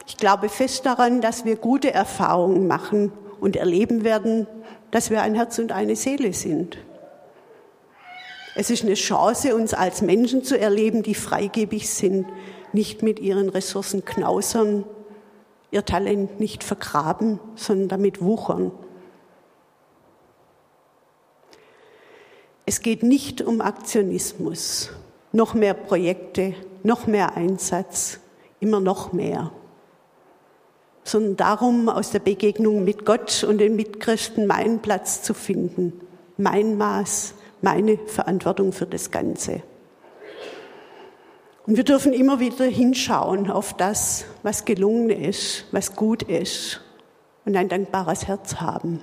Ich 0.06 0.16
glaube 0.16 0.48
fest 0.48 0.86
daran, 0.86 1.20
dass 1.20 1.44
wir 1.44 1.56
gute 1.56 1.92
Erfahrungen 1.92 2.66
machen 2.66 3.12
und 3.40 3.56
erleben 3.56 4.02
werden, 4.02 4.46
dass 4.90 5.10
wir 5.10 5.22
ein 5.22 5.34
Herz 5.34 5.58
und 5.58 5.72
eine 5.72 5.94
Seele 5.94 6.32
sind. 6.32 6.78
Es 8.56 8.70
ist 8.70 8.82
eine 8.82 8.94
Chance, 8.94 9.54
uns 9.54 9.72
als 9.72 10.02
Menschen 10.02 10.42
zu 10.42 10.58
erleben, 10.58 11.02
die 11.02 11.14
freigebig 11.14 11.88
sind, 11.88 12.26
nicht 12.74 13.02
mit 13.02 13.18
ihren 13.18 13.48
Ressourcen 13.48 14.04
knausern, 14.04 14.84
ihr 15.70 15.84
Talent 15.84 16.40
nicht 16.40 16.64
vergraben, 16.64 17.38
sondern 17.54 17.88
damit 17.88 18.22
wuchern. 18.22 18.72
Es 22.66 22.82
geht 22.82 23.02
nicht 23.02 23.42
um 23.42 23.60
Aktionismus, 23.60 24.90
noch 25.32 25.54
mehr 25.54 25.74
Projekte, 25.74 26.54
noch 26.82 27.06
mehr 27.06 27.36
Einsatz, 27.36 28.20
immer 28.60 28.80
noch 28.80 29.12
mehr, 29.12 29.52
sondern 31.02 31.36
darum, 31.36 31.88
aus 31.88 32.10
der 32.10 32.20
Begegnung 32.20 32.84
mit 32.84 33.04
Gott 33.04 33.44
und 33.44 33.58
den 33.58 33.74
Mitchristen 33.74 34.46
meinen 34.46 34.80
Platz 34.80 35.22
zu 35.22 35.34
finden, 35.34 36.00
mein 36.36 36.76
Maß, 36.78 37.34
meine 37.62 37.98
Verantwortung 38.06 38.72
für 38.72 38.86
das 38.86 39.10
Ganze. 39.10 39.62
Und 41.70 41.76
wir 41.76 41.84
dürfen 41.84 42.12
immer 42.12 42.40
wieder 42.40 42.64
hinschauen 42.64 43.48
auf 43.48 43.74
das, 43.74 44.24
was 44.42 44.64
gelungen 44.64 45.08
ist, 45.08 45.66
was 45.70 45.94
gut 45.94 46.24
ist 46.24 46.80
und 47.44 47.54
ein 47.54 47.68
dankbares 47.68 48.26
Herz 48.26 48.56
haben. 48.56 49.00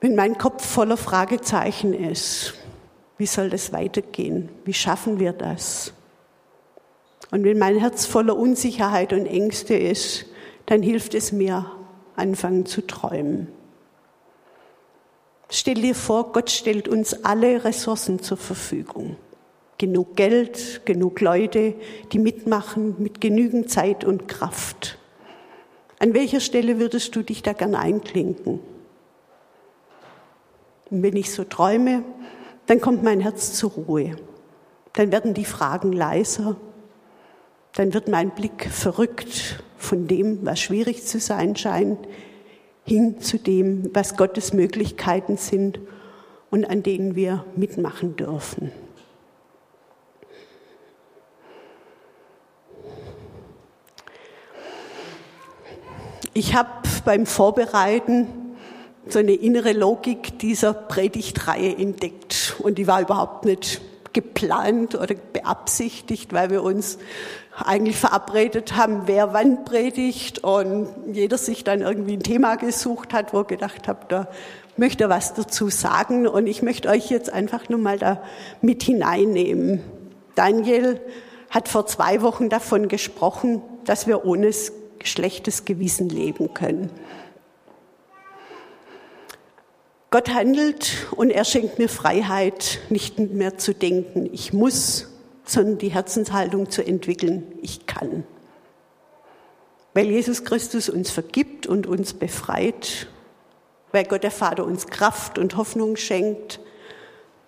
Wenn 0.00 0.14
mein 0.14 0.38
Kopf 0.38 0.64
voller 0.64 0.96
Fragezeichen 0.96 1.92
ist, 1.92 2.54
wie 3.18 3.26
soll 3.26 3.50
das 3.50 3.72
weitergehen? 3.72 4.50
Wie 4.64 4.74
schaffen 4.74 5.18
wir 5.18 5.32
das? 5.32 5.92
Und 7.32 7.42
wenn 7.42 7.58
mein 7.58 7.76
Herz 7.76 8.06
voller 8.06 8.36
Unsicherheit 8.36 9.12
und 9.12 9.26
Ängste 9.26 9.74
ist, 9.74 10.26
dann 10.66 10.80
hilft 10.80 11.14
es 11.14 11.32
mir, 11.32 11.72
anfangen 12.14 12.66
zu 12.66 12.86
träumen. 12.86 13.48
Stell 15.48 15.74
dir 15.74 15.94
vor, 15.94 16.32
Gott 16.32 16.50
stellt 16.50 16.88
uns 16.88 17.24
alle 17.24 17.64
Ressourcen 17.64 18.20
zur 18.20 18.36
Verfügung. 18.36 19.16
Genug 19.78 20.16
Geld, 20.16 20.82
genug 20.84 21.20
Leute, 21.20 21.74
die 22.12 22.18
mitmachen 22.18 22.96
mit 22.98 23.20
genügend 23.20 23.70
Zeit 23.70 24.04
und 24.04 24.26
Kraft. 24.26 24.98
An 25.98 26.14
welcher 26.14 26.40
Stelle 26.40 26.78
würdest 26.78 27.14
du 27.14 27.22
dich 27.22 27.42
da 27.42 27.52
gern 27.52 27.74
einklinken? 27.74 28.60
Und 30.90 31.02
wenn 31.02 31.16
ich 31.16 31.30
so 31.30 31.44
träume, 31.44 32.04
dann 32.66 32.80
kommt 32.80 33.02
mein 33.02 33.20
Herz 33.20 33.52
zur 33.52 33.70
Ruhe. 33.72 34.16
Dann 34.94 35.12
werden 35.12 35.34
die 35.34 35.44
Fragen 35.44 35.92
leiser. 35.92 36.56
Dann 37.74 37.94
wird 37.94 38.08
mein 38.08 38.30
Blick 38.30 38.68
verrückt 38.70 39.62
von 39.76 40.06
dem, 40.06 40.44
was 40.44 40.60
schwierig 40.60 41.04
zu 41.04 41.20
sein 41.20 41.54
scheint, 41.54 41.98
hin 42.86 43.20
zu 43.20 43.38
dem, 43.38 43.90
was 43.92 44.16
Gottes 44.16 44.52
Möglichkeiten 44.52 45.36
sind 45.36 45.80
und 46.50 46.64
an 46.64 46.82
denen 46.82 47.16
wir 47.16 47.44
mitmachen 47.56 48.16
dürfen. 48.16 48.70
Ich 56.32 56.54
habe 56.54 56.68
beim 57.04 57.26
Vorbereiten 57.26 58.26
so 59.08 59.18
eine 59.18 59.32
innere 59.32 59.72
Logik 59.72 60.38
dieser 60.38 60.74
Predigtreihe 60.74 61.76
entdeckt 61.76 62.56
und 62.58 62.78
die 62.78 62.86
war 62.86 63.00
überhaupt 63.00 63.46
nicht 63.46 63.80
geplant 64.16 64.94
oder 64.94 65.14
beabsichtigt, 65.34 66.32
weil 66.32 66.48
wir 66.48 66.62
uns 66.62 66.96
eigentlich 67.54 67.98
verabredet 67.98 68.74
haben, 68.74 69.02
wer 69.04 69.34
wann 69.34 69.66
predigt 69.66 70.42
und 70.42 70.88
jeder 71.12 71.36
sich 71.36 71.64
dann 71.64 71.82
irgendwie 71.82 72.14
ein 72.14 72.22
Thema 72.22 72.56
gesucht 72.56 73.12
hat, 73.12 73.34
wo 73.34 73.40
er 73.40 73.44
gedacht 73.44 73.86
hat, 73.88 74.10
da 74.10 74.28
möchte 74.78 75.04
er 75.04 75.10
was 75.10 75.34
dazu 75.34 75.68
sagen 75.68 76.26
und 76.26 76.46
ich 76.46 76.62
möchte 76.62 76.88
euch 76.88 77.10
jetzt 77.10 77.30
einfach 77.30 77.68
nur 77.68 77.78
mal 77.78 77.98
da 77.98 78.22
mit 78.62 78.82
hineinnehmen. 78.82 79.82
Daniel 80.34 80.98
hat 81.50 81.68
vor 81.68 81.84
zwei 81.84 82.22
Wochen 82.22 82.48
davon 82.48 82.88
gesprochen, 82.88 83.60
dass 83.84 84.06
wir 84.06 84.24
ohne 84.24 84.50
schlechtes 85.02 85.66
Gewissen 85.66 86.08
leben 86.08 86.54
können. 86.54 86.88
Gott 90.10 90.32
handelt 90.32 91.08
und 91.16 91.30
er 91.30 91.44
schenkt 91.44 91.78
mir 91.78 91.88
Freiheit, 91.88 92.78
nicht 92.90 93.18
mehr 93.18 93.58
zu 93.58 93.74
denken, 93.74 94.28
ich 94.32 94.52
muss, 94.52 95.08
sondern 95.44 95.78
die 95.78 95.88
Herzenshaltung 95.88 96.70
zu 96.70 96.86
entwickeln, 96.86 97.44
ich 97.60 97.86
kann. 97.86 98.24
Weil 99.94 100.06
Jesus 100.06 100.44
Christus 100.44 100.88
uns 100.88 101.10
vergibt 101.10 101.66
und 101.66 101.86
uns 101.86 102.14
befreit, 102.14 103.08
weil 103.92 104.04
Gott 104.04 104.22
der 104.22 104.30
Vater 104.30 104.64
uns 104.64 104.86
Kraft 104.86 105.38
und 105.38 105.56
Hoffnung 105.56 105.96
schenkt, 105.96 106.60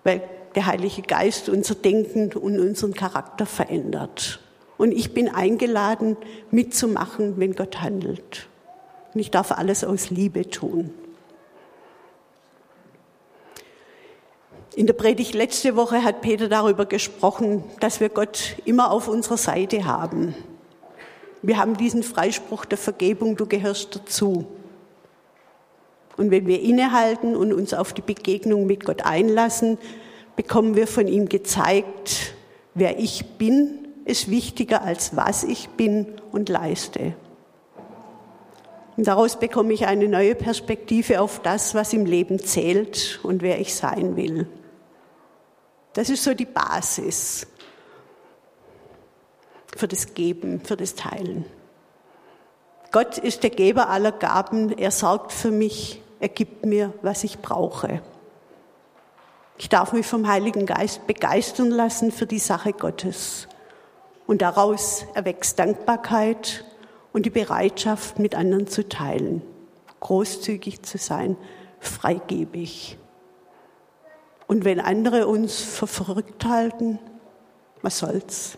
weil 0.03 0.21
der 0.55 0.65
Heilige 0.65 1.03
Geist 1.03 1.47
unser 1.47 1.75
Denken 1.75 2.33
und 2.33 2.59
unseren 2.59 2.93
Charakter 2.93 3.45
verändert. 3.45 4.39
Und 4.77 4.91
ich 4.91 5.13
bin 5.13 5.29
eingeladen, 5.29 6.17
mitzumachen, 6.51 7.35
wenn 7.37 7.53
Gott 7.53 7.81
handelt. 7.81 8.47
Und 9.13 9.19
ich 9.19 9.31
darf 9.31 9.51
alles 9.51 9.83
aus 9.83 10.09
Liebe 10.09 10.49
tun. 10.49 10.91
In 14.75 14.85
der 14.85 14.93
Predigt 14.93 15.33
letzte 15.33 15.75
Woche 15.75 16.03
hat 16.03 16.21
Peter 16.21 16.47
darüber 16.47 16.85
gesprochen, 16.85 17.63
dass 17.79 17.99
wir 17.99 18.09
Gott 18.09 18.55
immer 18.65 18.91
auf 18.91 19.07
unserer 19.07 19.37
Seite 19.37 19.85
haben. 19.85 20.35
Wir 21.41 21.57
haben 21.57 21.75
diesen 21.75 22.03
Freispruch 22.03 22.65
der 22.65 22.77
Vergebung, 22.77 23.35
du 23.35 23.47
gehörst 23.47 23.95
dazu. 23.95 24.45
Und 26.17 26.31
wenn 26.31 26.45
wir 26.47 26.61
innehalten 26.61 27.35
und 27.35 27.51
uns 27.51 27.73
auf 27.73 27.93
die 27.93 28.01
Begegnung 28.01 28.67
mit 28.67 28.85
Gott 28.85 29.05
einlassen, 29.05 29.77
bekommen 30.35 30.75
wir 30.75 30.85
von 30.85 31.07
ihm 31.07 31.29
gezeigt, 31.29 32.35
wer 32.75 32.99
ich 32.99 33.25
bin, 33.37 33.87
ist 34.05 34.29
wichtiger 34.29 34.83
als 34.83 35.15
was 35.15 35.43
ich 35.43 35.69
bin 35.69 36.07
und 36.31 36.49
leiste. 36.49 37.13
Und 38.97 39.07
daraus 39.07 39.39
bekomme 39.39 39.73
ich 39.73 39.87
eine 39.87 40.09
neue 40.09 40.35
Perspektive 40.35 41.21
auf 41.21 41.39
das, 41.41 41.73
was 41.73 41.93
im 41.93 42.05
Leben 42.05 42.39
zählt 42.39 43.19
und 43.23 43.41
wer 43.41 43.59
ich 43.59 43.73
sein 43.73 44.15
will. 44.15 44.47
Das 45.93 46.09
ist 46.09 46.23
so 46.23 46.33
die 46.33 46.45
Basis 46.45 47.47
für 49.75 49.87
das 49.87 50.13
Geben, 50.13 50.61
für 50.61 50.77
das 50.77 50.95
Teilen. 50.95 51.45
Gott 52.91 53.17
ist 53.17 53.43
der 53.43 53.49
Geber 53.49 53.89
aller 53.89 54.11
Gaben. 54.11 54.77
Er 54.77 54.91
sorgt 54.91 55.31
für 55.31 55.51
mich. 55.51 56.01
Er 56.19 56.29
gibt 56.29 56.65
mir, 56.65 56.93
was 57.01 57.23
ich 57.23 57.39
brauche. 57.39 58.01
Ich 59.57 59.69
darf 59.69 59.93
mich 59.93 60.07
vom 60.07 60.27
Heiligen 60.27 60.65
Geist 60.65 61.05
begeistern 61.05 61.69
lassen 61.69 62.11
für 62.11 62.25
die 62.25 62.39
Sache 62.39 62.73
Gottes. 62.73 63.47
Und 64.25 64.41
daraus 64.41 65.05
erwächst 65.13 65.59
Dankbarkeit 65.59 66.63
und 67.13 67.25
die 67.25 67.29
Bereitschaft, 67.29 68.19
mit 68.19 68.35
anderen 68.35 68.67
zu 68.67 68.87
teilen, 68.87 69.41
großzügig 69.99 70.83
zu 70.83 70.97
sein, 70.97 71.35
freigebig. 71.79 72.97
Und 74.49 74.65
wenn 74.65 74.79
andere 74.79 75.27
uns 75.27 75.61
für 75.61 75.85
verrückt 75.85 76.43
halten, 76.43 76.97
was 77.83 77.99
soll's? 77.99 78.57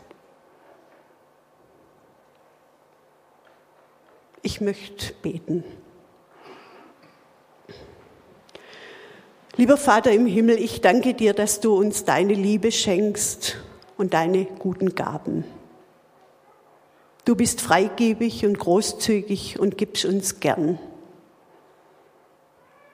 Ich 4.41 4.62
möchte 4.62 5.13
beten. 5.15 5.65
Lieber 9.58 9.75
Vater 9.75 10.13
im 10.13 10.25
Himmel, 10.25 10.60
ich 10.60 10.80
danke 10.80 11.13
dir, 11.13 11.34
dass 11.34 11.60
du 11.60 11.75
uns 11.75 12.06
deine 12.06 12.36
Liebe 12.36 12.71
schenkst 12.71 13.58
und 13.97 14.13
deine 14.13 14.45
guten 14.45 14.95
Gaben. 14.95 15.43
Du 17.25 17.36
bist 17.36 17.60
freigebig 17.60 18.45
und 18.45 18.58
großzügig 18.58 19.60
und 19.60 19.77
gibst 19.77 20.06
uns 20.06 20.39
gern. 20.39 20.80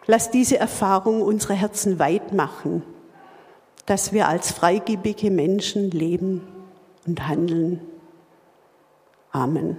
Lass 0.07 0.31
diese 0.31 0.57
Erfahrung 0.57 1.21
unsere 1.21 1.53
Herzen 1.53 1.99
weit 1.99 2.31
machen, 2.31 2.81
dass 3.85 4.13
wir 4.13 4.29
als 4.29 4.51
freigebige 4.51 5.29
Menschen 5.29 5.91
leben 5.91 6.47
und 7.05 7.27
handeln. 7.27 7.81
Amen. 9.31 9.77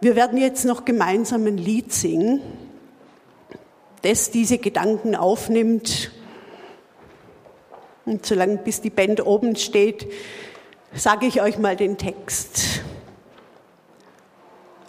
Wir 0.00 0.14
werden 0.14 0.38
jetzt 0.38 0.64
noch 0.64 0.84
gemeinsam 0.84 1.46
ein 1.46 1.58
Lied 1.58 1.92
singen, 1.92 2.40
das 4.02 4.30
diese 4.30 4.58
Gedanken 4.58 5.16
aufnimmt. 5.16 6.12
Und 8.04 8.24
solange 8.26 8.58
bis 8.58 8.80
die 8.80 8.90
Band 8.90 9.26
oben 9.26 9.56
steht, 9.56 10.10
sage 10.94 11.26
ich 11.26 11.42
euch 11.42 11.58
mal 11.58 11.76
den 11.76 11.98
Text. 11.98 12.82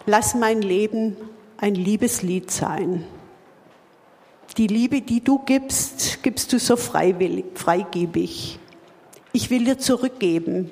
Lass 0.06 0.34
mein 0.34 0.62
Leben 0.62 1.16
ein 1.64 1.76
Liebeslied 1.76 2.50
sein. 2.50 3.06
Die 4.58 4.66
Liebe, 4.66 5.00
die 5.00 5.24
du 5.24 5.38
gibst, 5.38 6.22
gibst 6.22 6.52
du 6.52 6.58
so 6.58 6.76
freiwillig, 6.76 7.46
freigebig. 7.54 8.58
Ich 9.32 9.48
will 9.48 9.64
dir 9.64 9.78
zurückgeben, 9.78 10.70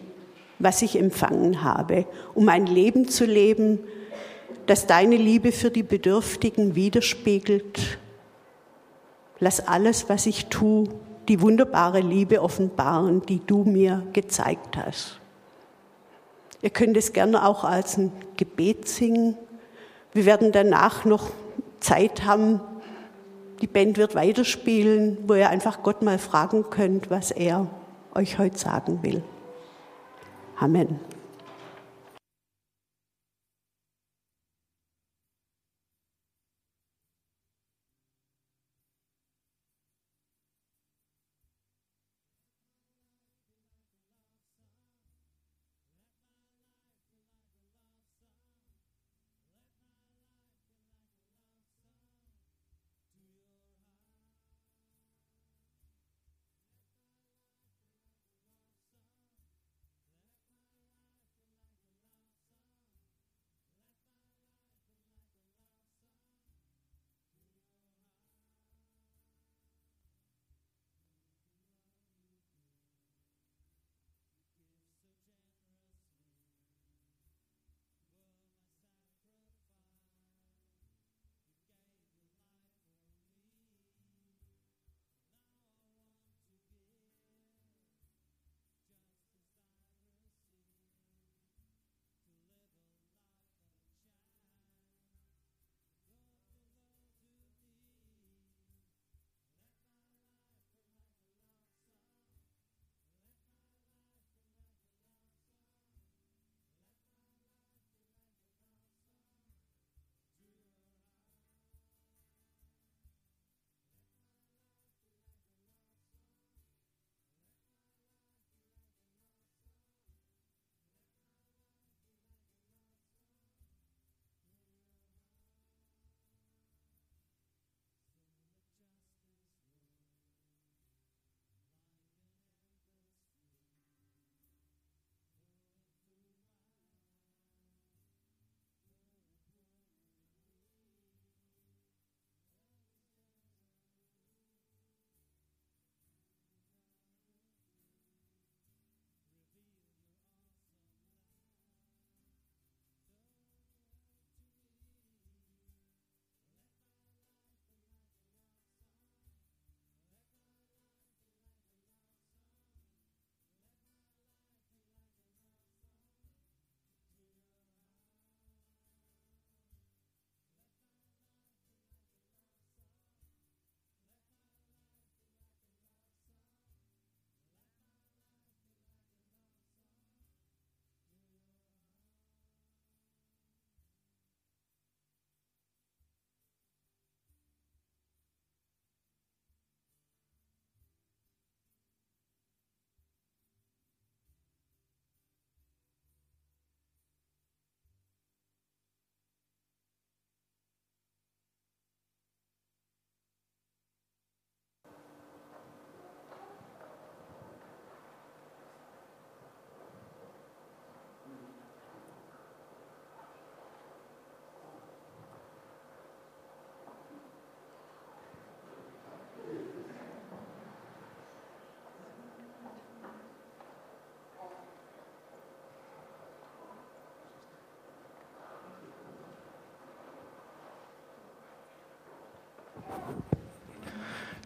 was 0.58 0.82
ich 0.82 0.98
empfangen 0.98 1.64
habe, 1.64 2.04
um 2.34 2.46
ein 2.50 2.66
Leben 2.66 3.08
zu 3.08 3.24
leben, 3.24 3.78
das 4.66 4.86
deine 4.86 5.16
Liebe 5.16 5.50
für 5.50 5.70
die 5.70 5.82
Bedürftigen 5.82 6.74
widerspiegelt. 6.74 7.98
Lass 9.40 9.66
alles, 9.66 10.10
was 10.10 10.26
ich 10.26 10.46
tue, 10.46 10.90
die 11.26 11.40
wunderbare 11.40 12.00
Liebe 12.00 12.42
offenbaren, 12.42 13.22
die 13.24 13.40
du 13.46 13.64
mir 13.64 14.06
gezeigt 14.12 14.76
hast. 14.76 15.18
Ihr 16.60 16.68
könnt 16.68 16.98
es 16.98 17.14
gerne 17.14 17.46
auch 17.46 17.64
als 17.64 17.96
ein 17.96 18.12
Gebet 18.36 18.88
singen. 18.88 19.38
Wir 20.12 20.26
werden 20.26 20.52
danach 20.52 21.04
noch 21.04 21.30
Zeit 21.80 22.24
haben. 22.24 22.60
Die 23.60 23.66
Band 23.66 23.96
wird 23.96 24.14
weiterspielen, 24.14 25.18
wo 25.26 25.34
ihr 25.34 25.48
einfach 25.48 25.82
Gott 25.82 26.02
mal 26.02 26.18
fragen 26.18 26.64
könnt, 26.68 27.10
was 27.10 27.30
er 27.30 27.66
euch 28.14 28.38
heute 28.38 28.58
sagen 28.58 28.98
will. 29.02 29.22
Amen. 30.58 31.00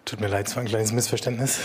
Tut 0.06 0.20
mir 0.20 0.28
leid, 0.28 0.46
es 0.46 0.54
war 0.54 0.62
ein 0.62 0.68
kleines 0.68 0.92
Missverständnis. 0.92 1.60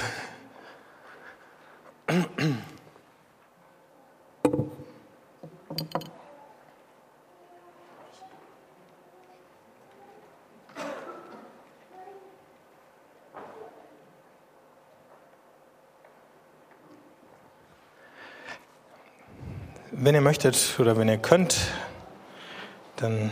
wenn 19.91 20.15
ihr 20.15 20.21
möchtet 20.21 20.79
oder 20.79 20.97
wenn 20.97 21.07
ihr 21.07 21.19
könnt, 21.19 21.57
dann 22.95 23.31